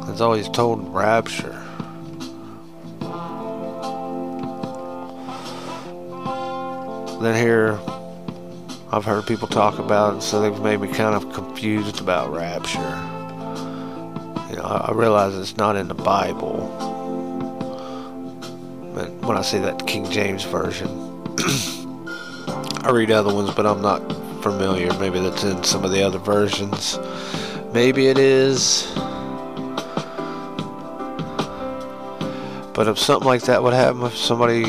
It's 0.10 0.22
always 0.22 0.50
told 0.50 0.94
rapture. 0.94 1.56
Then 7.22 7.36
here, 7.36 7.80
I've 8.92 9.06
heard 9.06 9.28
people 9.28 9.48
talk 9.48 9.78
about 9.78 10.18
it, 10.18 10.22
so 10.22 10.42
they've 10.42 10.62
made 10.62 10.80
me 10.80 10.88
kind 10.88 11.16
of 11.16 11.32
confused 11.34 12.02
about 12.02 12.34
rapture. 12.34 12.80
You 14.50 14.56
know, 14.56 14.64
I 14.64 14.92
realize 14.94 15.36
it's 15.36 15.58
not 15.58 15.76
in 15.76 15.90
the 15.90 15.94
Bible. 15.94 16.99
When 19.30 19.38
I 19.38 19.44
say 19.44 19.60
that 19.60 19.86
King 19.86 20.10
James 20.10 20.44
version, 20.44 20.88
I 22.84 22.90
read 22.92 23.12
other 23.12 23.32
ones, 23.32 23.52
but 23.54 23.68
I'm 23.68 23.80
not 23.80 24.00
familiar. 24.42 24.92
Maybe 24.98 25.20
that's 25.20 25.44
in 25.44 25.64
some 25.64 25.86
of 25.86 25.92
the 25.92 26.02
other 26.02 26.18
versions. 26.18 26.98
Maybe 27.72 28.08
it 28.08 28.18
is. 28.18 28.92
But 32.74 32.88
if 32.88 32.98
something 32.98 33.28
like 33.28 33.44
that 33.44 33.62
would 33.62 33.76
happen, 33.76 34.02
if 34.02 34.18
somebody 34.18 34.64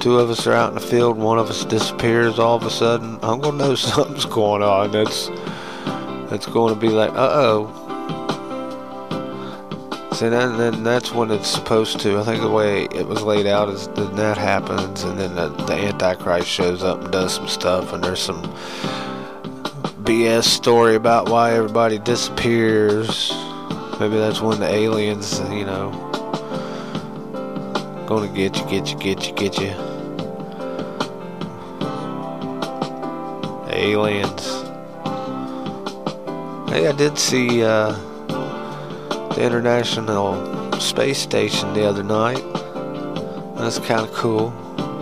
two 0.00 0.18
of 0.18 0.28
us 0.28 0.44
are 0.48 0.54
out 0.54 0.70
in 0.70 0.74
the 0.74 0.80
field, 0.80 1.16
one 1.16 1.38
of 1.38 1.48
us 1.48 1.64
disappears 1.64 2.40
all 2.40 2.56
of 2.56 2.64
a 2.64 2.70
sudden, 2.70 3.20
I'm 3.22 3.40
gonna 3.40 3.56
know 3.56 3.74
something's 3.76 4.24
going 4.24 4.64
on. 4.64 4.90
That's 4.90 5.28
that's 6.28 6.46
going 6.46 6.74
to 6.74 6.80
be 6.80 6.88
like, 6.88 7.10
uh 7.10 7.30
oh. 7.30 7.81
See, 10.22 10.28
then, 10.28 10.56
then 10.56 10.84
that's 10.84 11.10
when 11.10 11.32
it's 11.32 11.48
supposed 11.48 11.98
to. 11.98 12.16
I 12.16 12.22
think 12.22 12.42
the 12.42 12.48
way 12.48 12.84
it 12.94 13.08
was 13.08 13.22
laid 13.22 13.48
out 13.48 13.68
is 13.70 13.88
then 13.88 14.14
that 14.14 14.38
happens, 14.38 15.02
and 15.02 15.18
then 15.18 15.34
the, 15.34 15.48
the 15.48 15.72
Antichrist 15.72 16.46
shows 16.46 16.84
up 16.84 17.02
and 17.02 17.10
does 17.10 17.34
some 17.34 17.48
stuff, 17.48 17.92
and 17.92 18.04
there's 18.04 18.22
some 18.22 18.40
BS 20.04 20.44
story 20.44 20.94
about 20.94 21.28
why 21.28 21.54
everybody 21.54 21.98
disappears. 21.98 23.32
Maybe 23.98 24.14
that's 24.14 24.40
when 24.40 24.60
the 24.60 24.68
aliens, 24.68 25.40
you 25.50 25.64
know, 25.64 25.90
gonna 28.06 28.28
get 28.28 28.56
you, 28.56 28.64
get 28.66 28.92
you, 28.92 28.98
get 29.00 29.26
you, 29.26 29.34
get 29.34 29.58
you. 29.58 29.74
aliens. 33.72 34.46
Hey, 36.70 36.86
I 36.86 36.94
did 36.96 37.18
see 37.18 37.64
uh, 37.64 37.98
the 39.34 39.42
International 39.42 40.72
Space 40.78 41.18
Station 41.18 41.72
the 41.72 41.88
other 41.88 42.02
night. 42.02 42.42
That's 43.56 43.78
kind 43.78 44.06
of 44.06 44.12
cool. 44.12 44.50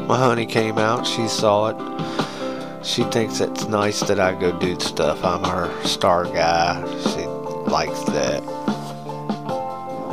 My 0.07 0.19
honey 0.19 0.47
came 0.47 0.79
out. 0.79 1.07
She 1.07 1.27
saw 1.27 1.69
it. 1.69 2.85
She 2.87 3.03
thinks 3.05 3.41
it's 3.41 3.67
nice 3.67 4.01
that 4.01 4.21
I 4.21 4.35
go 4.35 4.57
do 4.59 4.79
stuff. 4.79 5.25
I'm 5.25 5.43
her 5.45 5.71
star 5.85 6.25
guy. 6.27 6.81
She 7.01 7.27
likes 7.71 8.03
that. 8.05 8.43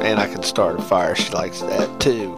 And 0.01 0.19
I 0.19 0.27
can 0.27 0.41
start 0.41 0.79
a 0.79 0.81
fire. 0.81 1.15
She 1.15 1.31
likes 1.31 1.61
that 1.61 1.99
too. 1.99 2.35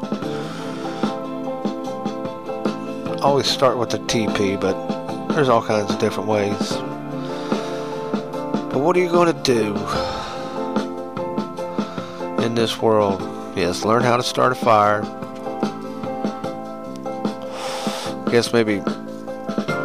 Always 3.22 3.48
start 3.48 3.78
with 3.78 3.94
a 3.94 4.00
TP, 4.00 4.60
but 4.60 4.76
there's 5.34 5.50
all 5.50 5.62
kinds 5.62 5.92
of 5.92 6.00
different 6.00 6.28
ways. 6.28 6.74
But 8.70 8.80
what 8.80 8.98
are 8.98 9.00
you 9.00 9.10
going 9.10 9.34
to 9.34 9.44
do 9.44 9.74
this 12.60 12.82
world? 12.82 13.22
Yes, 13.56 13.86
learn 13.86 14.04
how 14.04 14.18
to 14.18 14.24
start 14.24 14.52
a 14.52 14.56
fire. 14.56 15.02
I 18.26 18.30
guess 18.30 18.52
maybe 18.52 18.82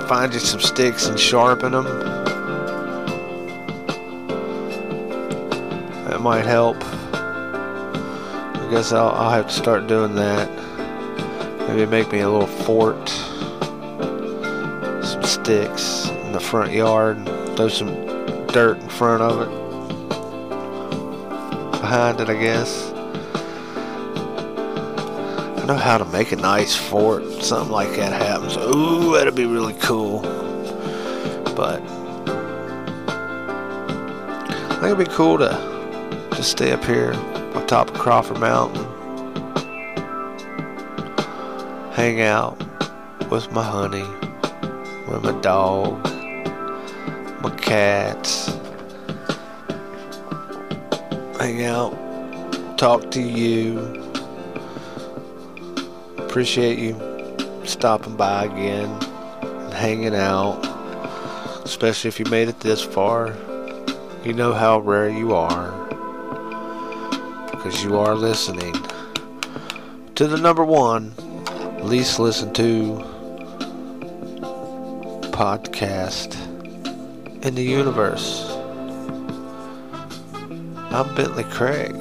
find 0.08 0.34
you 0.34 0.40
some 0.40 0.58
sticks 0.60 1.06
and 1.06 1.18
sharpen 1.18 1.70
them. 1.70 1.84
That 6.08 6.20
might 6.20 6.44
help. 6.44 6.76
I 7.14 8.68
guess 8.72 8.90
I'll, 8.90 9.10
I'll 9.10 9.30
have 9.30 9.46
to 9.46 9.52
start 9.52 9.86
doing 9.86 10.16
that. 10.16 10.50
Maybe 11.68 11.86
make 11.86 12.10
me 12.10 12.20
a 12.20 12.28
little 12.28 12.48
fort 12.48 13.08
Some 15.04 15.22
sticks 15.22 16.08
in 16.08 16.32
the 16.32 16.40
front 16.40 16.72
yard, 16.72 17.24
throw 17.56 17.68
some 17.68 17.94
dirt 18.48 18.78
in 18.78 18.88
front 18.88 19.22
of 19.22 19.42
it, 19.42 19.63
behind 21.84 22.18
it, 22.18 22.30
I 22.30 22.34
guess. 22.34 22.90
I 25.60 25.66
know 25.66 25.76
how 25.76 25.98
to 25.98 26.06
make 26.06 26.32
a 26.32 26.36
nice 26.36 26.74
fort. 26.74 27.22
Something 27.42 27.70
like 27.70 27.90
that 27.96 28.10
happens. 28.10 28.56
Ooh, 28.56 29.12
that'd 29.12 29.34
be 29.34 29.44
really 29.44 29.74
cool. 29.74 30.22
But 31.54 31.82
I 34.70 34.78
think 34.80 34.84
it'd 34.84 34.98
be 34.98 35.04
cool 35.04 35.36
to 35.36 35.50
just 36.34 36.52
stay 36.52 36.72
up 36.72 36.82
here 36.86 37.12
on 37.54 37.66
top 37.66 37.90
of 37.90 37.98
Crawford 37.98 38.40
Mountain, 38.40 38.82
hang 41.92 42.22
out 42.22 42.56
with 43.30 43.52
my 43.52 43.62
honey 43.62 44.06
with 45.06 45.22
my 45.22 45.38
dog, 45.42 46.02
my 47.42 47.54
cats, 47.58 48.53
hang 51.44 51.62
out, 51.66 52.78
talk 52.78 53.10
to 53.10 53.20
you. 53.20 53.78
Appreciate 56.16 56.78
you 56.78 56.96
stopping 57.64 58.16
by 58.16 58.44
again 58.44 58.88
and 59.42 59.74
hanging 59.74 60.14
out, 60.14 60.58
especially 61.62 62.08
if 62.08 62.18
you 62.18 62.24
made 62.30 62.48
it 62.48 62.60
this 62.60 62.82
far. 62.82 63.36
You 64.24 64.32
know 64.32 64.54
how 64.54 64.78
rare 64.78 65.10
you 65.10 65.34
are 65.34 65.70
because 67.50 67.84
you 67.84 67.98
are 67.98 68.14
listening 68.14 68.74
to 70.14 70.26
the 70.26 70.38
number 70.38 70.64
one 70.64 71.12
least 71.82 72.18
listened 72.18 72.54
to 72.54 73.04
podcast 75.30 76.36
in 77.44 77.54
the 77.54 77.62
universe. 77.62 78.43
I'm 80.94 81.12
Bentley 81.16 81.44
Craig. 81.44 81.96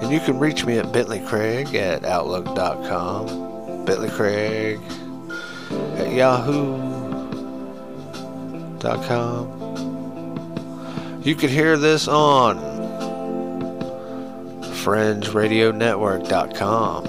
And 0.00 0.10
you 0.10 0.20
can 0.20 0.38
reach 0.38 0.64
me 0.64 0.78
at 0.78 0.90
Bentley 0.92 1.20
Craig 1.20 1.74
at 1.74 2.06
Outlook.com, 2.06 3.84
Bentley 3.84 4.08
Craig 4.08 4.80
at 5.98 6.10
Yahoo 6.10 7.00
com. 8.80 9.60
You 11.22 11.34
can 11.34 11.50
hear 11.50 11.76
this 11.76 12.08
on 12.08 12.56
FringeRadioNetwork.com. 14.62 17.04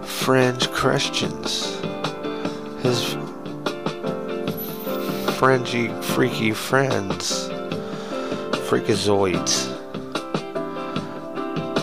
fringe 0.02 0.70
Christians. 0.70 1.80
His 2.82 3.16
fringy, 5.38 5.88
freaky 6.02 6.52
friends. 6.52 7.48
Freakazoids. 8.68 9.68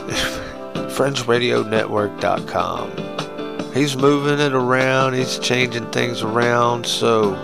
FringeRadioNetwork.com. 0.96 2.92
He's 3.74 3.96
moving 3.96 4.40
it 4.40 4.54
around, 4.54 5.14
he's 5.14 5.40
changing 5.40 5.90
things 5.92 6.22
around, 6.22 6.86
so 6.86 7.36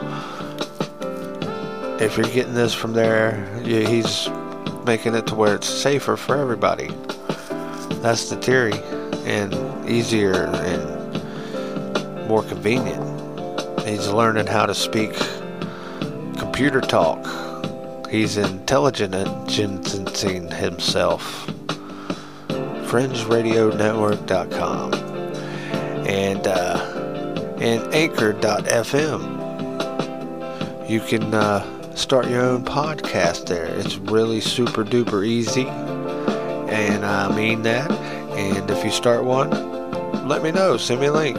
if 1.99 2.17
you're 2.17 2.29
getting 2.31 2.55
this 2.55 2.73
from 2.73 2.93
there, 2.93 3.45
he's 3.63 4.27
making 4.85 5.15
it 5.15 5.27
to 5.27 5.35
where 5.35 5.55
it's 5.55 5.67
safer 5.67 6.17
for 6.17 6.35
everybody. 6.35 6.89
That's 8.03 8.29
the 8.29 8.35
theory, 8.35 8.73
and 9.25 9.55
easier 9.89 10.47
and 10.47 12.27
more 12.27 12.43
convenient. 12.43 13.01
He's 13.87 14.09
learning 14.09 14.47
how 14.47 14.65
to 14.65 14.75
speak 14.75 15.13
computer 16.37 16.81
talk. 16.81 17.25
He's 18.09 18.35
intelligencing 18.35 20.53
himself 20.53 21.47
fringeradionetwork.com 22.93 24.93
and 26.05 26.45
uh, 26.45 27.55
and 27.61 27.93
anchor.fm. 27.93 29.39
You 30.89 30.99
can 30.99 31.33
uh, 31.33 31.95
start 31.95 32.29
your 32.29 32.41
own 32.41 32.65
podcast 32.65 33.47
there. 33.47 33.63
It's 33.65 33.95
really 33.95 34.41
super 34.41 34.83
duper 34.83 35.25
easy, 35.25 35.63
and 37.03 37.11
I 37.11 37.35
mean 37.35 37.63
that. 37.63 37.91
And 38.31 38.69
if 38.71 38.83
you 38.83 38.91
start 38.91 39.23
one, 39.25 39.49
let 40.27 40.41
me 40.41 40.51
know. 40.51 40.77
Send 40.77 41.01
me 41.01 41.07
a 41.07 41.13
link. 41.13 41.37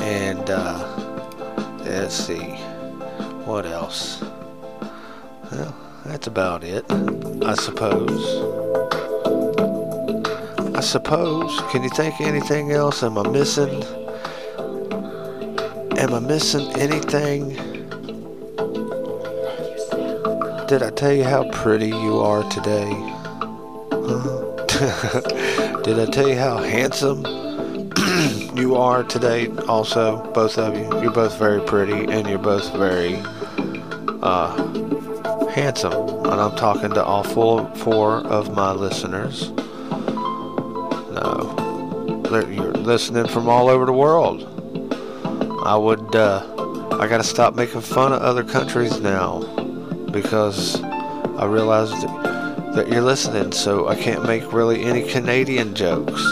And 0.00 0.48
uh, 0.48 0.78
let's 1.80 2.14
see, 2.14 2.56
what 3.44 3.66
else? 3.66 4.22
Well, 5.50 5.76
that's 6.06 6.28
about 6.28 6.62
it, 6.62 6.84
I 7.44 7.54
suppose. 7.54 8.24
I 10.76 10.80
suppose. 10.80 11.60
Can 11.70 11.82
you 11.82 11.90
think 11.90 12.20
anything 12.20 12.72
else? 12.72 13.02
Am 13.02 13.18
I 13.18 13.28
missing? 13.28 13.82
Am 15.98 16.14
I 16.14 16.20
missing 16.20 16.72
anything? 16.76 17.50
Did 20.66 20.82
I 20.82 20.90
tell 20.90 21.12
you 21.12 21.24
how 21.24 21.50
pretty 21.50 21.88
you 21.88 22.18
are 22.20 22.48
today? 22.50 23.11
Did 24.82 26.00
I 26.00 26.06
tell 26.10 26.26
you 26.28 26.34
how 26.36 26.56
handsome 26.56 27.24
you 28.56 28.74
are 28.74 29.04
today? 29.04 29.46
Also, 29.68 30.16
both 30.32 30.58
of 30.58 30.76
you. 30.76 31.00
You're 31.00 31.12
both 31.12 31.38
very 31.38 31.60
pretty 31.60 32.10
and 32.12 32.28
you're 32.28 32.40
both 32.40 32.72
very 32.72 33.22
uh, 34.24 35.46
handsome. 35.50 35.92
And 36.26 36.40
I'm 36.40 36.56
talking 36.56 36.90
to 36.94 37.04
all 37.04 37.22
four, 37.22 37.72
four 37.76 38.26
of 38.26 38.56
my 38.56 38.72
listeners 38.72 39.50
No. 41.12 42.24
you're 42.50 42.72
listening 42.72 43.28
from 43.28 43.48
all 43.48 43.68
over 43.68 43.86
the 43.86 43.92
world. 43.92 44.48
I 45.64 45.76
would, 45.76 46.16
uh, 46.16 46.44
I 46.98 47.06
gotta 47.06 47.22
stop 47.22 47.54
making 47.54 47.82
fun 47.82 48.12
of 48.12 48.20
other 48.20 48.42
countries 48.42 48.98
now 49.00 49.42
because 50.10 50.82
I 50.82 51.44
realized 51.44 52.04
that 52.74 52.88
you're 52.88 53.02
listening, 53.02 53.52
so 53.52 53.88
I 53.88 53.94
can't 53.94 54.24
make 54.24 54.52
really 54.52 54.84
any 54.84 55.02
Canadian 55.02 55.74
jokes. 55.74 56.22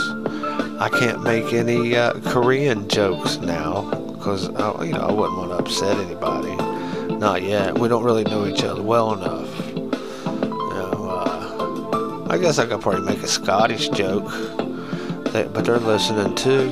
I 0.81 0.89
can't 0.99 1.23
make 1.23 1.53
any 1.53 1.97
uh, 1.97 2.15
Korean 2.31 2.89
jokes 2.89 3.39
now 3.39 3.91
because 4.13 4.47
you 4.47 4.93
know 4.93 5.01
I 5.01 5.13
wouldn't 5.13 5.39
want 5.39 5.51
to 5.51 5.57
upset 5.57 5.97
anybody. 5.99 6.57
Not 7.17 7.43
yet. 7.43 7.79
We 7.79 7.89
don't 7.89 8.05
really 8.05 8.25
know 8.25 8.47
each 8.47 8.65
other 8.65 8.83
well 8.83 9.13
enough. 9.13 9.49
Uh, 11.03 12.27
I 12.31 12.39
guess 12.39 12.59
I 12.59 12.67
could 12.67 12.81
probably 12.81 13.03
make 13.03 13.23
a 13.23 13.29
Scottish 13.29 13.89
joke 13.91 14.31
but 15.33 15.65
they're 15.65 15.79
listening 15.79 16.35
too. 16.35 16.71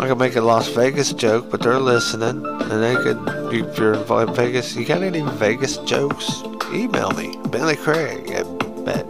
I 0.00 0.06
could 0.06 0.18
make 0.18 0.36
a 0.36 0.40
Las 0.40 0.68
Vegas 0.68 1.12
joke, 1.12 1.50
but 1.50 1.60
they're 1.60 1.80
listening, 1.80 2.46
and 2.46 2.82
they 2.82 2.94
could. 2.94 3.18
If 3.52 3.78
you're 3.78 3.94
in 3.94 4.34
Vegas, 4.34 4.76
you 4.76 4.84
got 4.84 5.02
any 5.02 5.22
Vegas 5.22 5.78
jokes? 5.78 6.42
Email 6.72 7.10
me, 7.12 7.34
Bentley 7.48 7.76
Craig 7.76 8.30
at, 8.30 8.46
at 8.86 9.08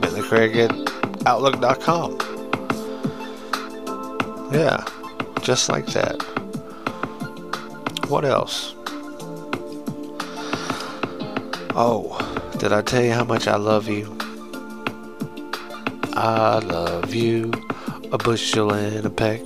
Bentley 0.00 0.22
Craig 0.22 0.56
at 0.56 0.72
Outlook.com. 1.26 2.18
Yeah, 4.52 4.84
just 5.42 5.68
like 5.68 5.86
that. 5.86 6.22
What 8.08 8.24
else? 8.24 8.74
Oh, 11.76 12.16
did 12.58 12.72
I 12.72 12.82
tell 12.82 13.02
you 13.02 13.12
how 13.12 13.24
much 13.24 13.48
I 13.48 13.56
love 13.56 13.88
you? 13.88 14.16
I 16.12 16.60
love 16.60 17.12
you. 17.12 17.50
A 18.12 18.18
bushel 18.18 18.72
and 18.72 19.04
a 19.04 19.10
peck, 19.10 19.40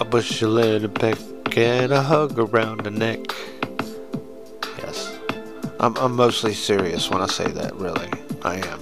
a 0.00 0.04
bushel 0.04 0.58
and 0.58 0.84
a 0.84 0.88
peck, 0.88 1.18
and 1.56 1.90
a 1.90 2.02
hug 2.02 2.38
around 2.38 2.82
the 2.82 2.90
neck. 2.92 3.29
I'm, 5.82 5.96
I'm 5.96 6.14
mostly 6.14 6.52
serious 6.52 7.08
when 7.08 7.22
I 7.22 7.26
say 7.26 7.50
that, 7.52 7.74
really. 7.74 8.10
I 8.42 8.56
am. 8.56 8.80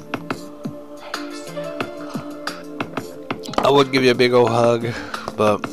I 3.65 3.71
would 3.71 3.93
give 3.93 4.03
you 4.03 4.11
a 4.11 4.17
big 4.17 4.33
old 4.33 4.49
hug, 4.51 4.89
but 5.37 5.65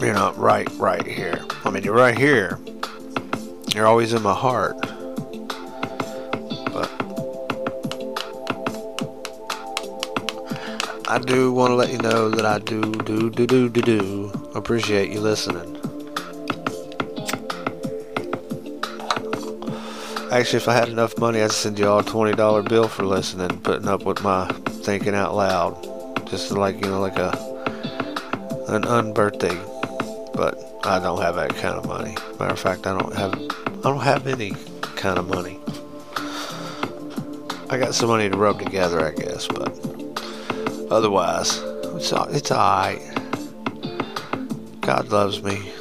you're 0.00 0.14
not 0.14 0.38
right, 0.38 0.68
right 0.76 1.04
here. 1.04 1.44
I 1.64 1.70
mean, 1.70 1.82
you're 1.82 1.96
right 1.96 2.16
here. 2.16 2.60
You're 3.74 3.88
always 3.88 4.12
in 4.12 4.22
my 4.22 4.34
heart. 4.34 4.80
But 6.72 6.92
I 11.08 11.18
do 11.18 11.52
want 11.52 11.72
to 11.72 11.74
let 11.74 11.90
you 11.90 11.98
know 11.98 12.30
that 12.30 12.46
I 12.46 12.60
do, 12.60 12.80
do, 12.82 13.30
do, 13.30 13.46
do, 13.46 13.68
do, 13.68 13.82
do 13.82 14.50
appreciate 14.54 15.10
you 15.10 15.18
listening. 15.20 15.73
Actually, 20.34 20.56
if 20.56 20.68
I 20.68 20.74
had 20.74 20.88
enough 20.88 21.16
money, 21.16 21.40
I'd 21.40 21.52
send 21.52 21.78
you 21.78 21.88
all 21.88 22.00
a 22.00 22.02
$20 22.02 22.68
bill 22.68 22.88
for 22.88 23.04
listening, 23.04 23.60
putting 23.60 23.86
up 23.86 24.02
with 24.02 24.20
my 24.24 24.48
thinking 24.82 25.14
out 25.14 25.36
loud. 25.36 26.26
Just 26.28 26.50
like, 26.50 26.74
you 26.74 26.90
know, 26.90 27.00
like 27.00 27.16
a 27.18 27.30
an 28.66 28.82
unbirthday. 28.82 29.54
But 30.34 30.58
I 30.84 30.98
don't 30.98 31.22
have 31.22 31.36
that 31.36 31.54
kind 31.54 31.78
of 31.78 31.86
money. 31.86 32.16
Matter 32.40 32.52
of 32.52 32.58
fact, 32.58 32.88
I 32.88 32.98
don't 32.98 33.14
have 33.14 33.32
I 33.32 33.88
don't 33.88 34.00
have 34.00 34.26
any 34.26 34.56
kind 34.96 35.20
of 35.20 35.28
money. 35.28 35.60
I 37.70 37.78
got 37.78 37.94
some 37.94 38.08
money 38.08 38.28
to 38.28 38.36
rub 38.36 38.58
together, 38.58 39.06
I 39.06 39.12
guess, 39.12 39.46
but 39.46 39.72
Otherwise, 40.90 41.58
it's, 41.96 42.12
all 42.12 42.26
it's 42.26 42.50
alright. 42.50 43.00
God 44.80 45.10
loves 45.10 45.42
me. 45.42 45.72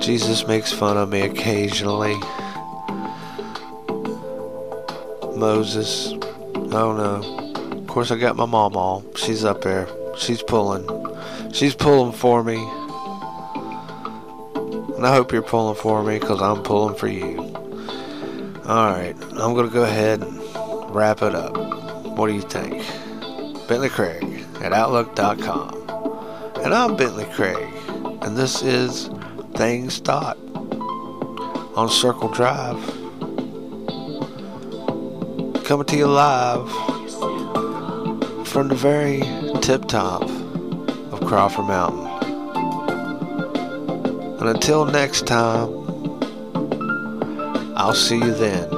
Jesus 0.00 0.46
makes 0.46 0.72
fun 0.72 0.96
of 0.96 1.08
me 1.08 1.22
occasionally. 1.22 2.16
Moses. 5.36 6.12
Oh 6.72 6.92
no. 6.96 7.78
Of 7.78 7.86
course, 7.86 8.10
I 8.10 8.16
got 8.16 8.36
my 8.36 8.46
mom 8.46 8.76
All. 8.76 9.04
She's 9.14 9.44
up 9.44 9.62
there. 9.62 9.86
She's 10.16 10.42
pulling. 10.42 10.86
She's 11.52 11.74
pulling 11.74 12.12
for 12.12 12.42
me. 12.42 12.56
And 14.96 15.06
I 15.06 15.14
hope 15.14 15.32
you're 15.32 15.42
pulling 15.42 15.76
for 15.76 16.02
me 16.02 16.18
because 16.18 16.40
I'm 16.40 16.62
pulling 16.62 16.96
for 16.96 17.08
you. 17.08 17.38
Alright, 18.66 19.14
I'm 19.32 19.54
going 19.54 19.68
to 19.68 19.72
go 19.72 19.84
ahead 19.84 20.22
and 20.22 20.94
wrap 20.94 21.22
it 21.22 21.34
up. 21.34 21.56
What 22.16 22.28
do 22.28 22.34
you 22.34 22.40
think? 22.40 22.84
Bentley 23.68 23.90
Craig 23.90 24.44
at 24.62 24.72
Outlook.com. 24.72 25.74
And 26.64 26.74
I'm 26.74 26.96
Bentley 26.96 27.26
Craig. 27.26 27.72
And 28.22 28.36
this 28.36 28.62
is 28.62 29.10
Things 29.54 29.98
Thought 29.98 30.38
on 31.76 31.88
Circle 31.90 32.30
Drive. 32.30 33.05
Coming 35.66 35.86
to 35.86 35.96
you 35.96 36.06
live 36.06 36.70
from 38.46 38.68
the 38.68 38.76
very 38.76 39.20
tip 39.62 39.86
top 39.86 40.22
of 40.22 41.20
Crawford 41.26 41.64
Mountain. 41.64 42.06
And 44.38 44.48
until 44.48 44.84
next 44.84 45.26
time, 45.26 45.68
I'll 47.76 47.94
see 47.94 48.14
you 48.14 48.32
then. 48.32 48.75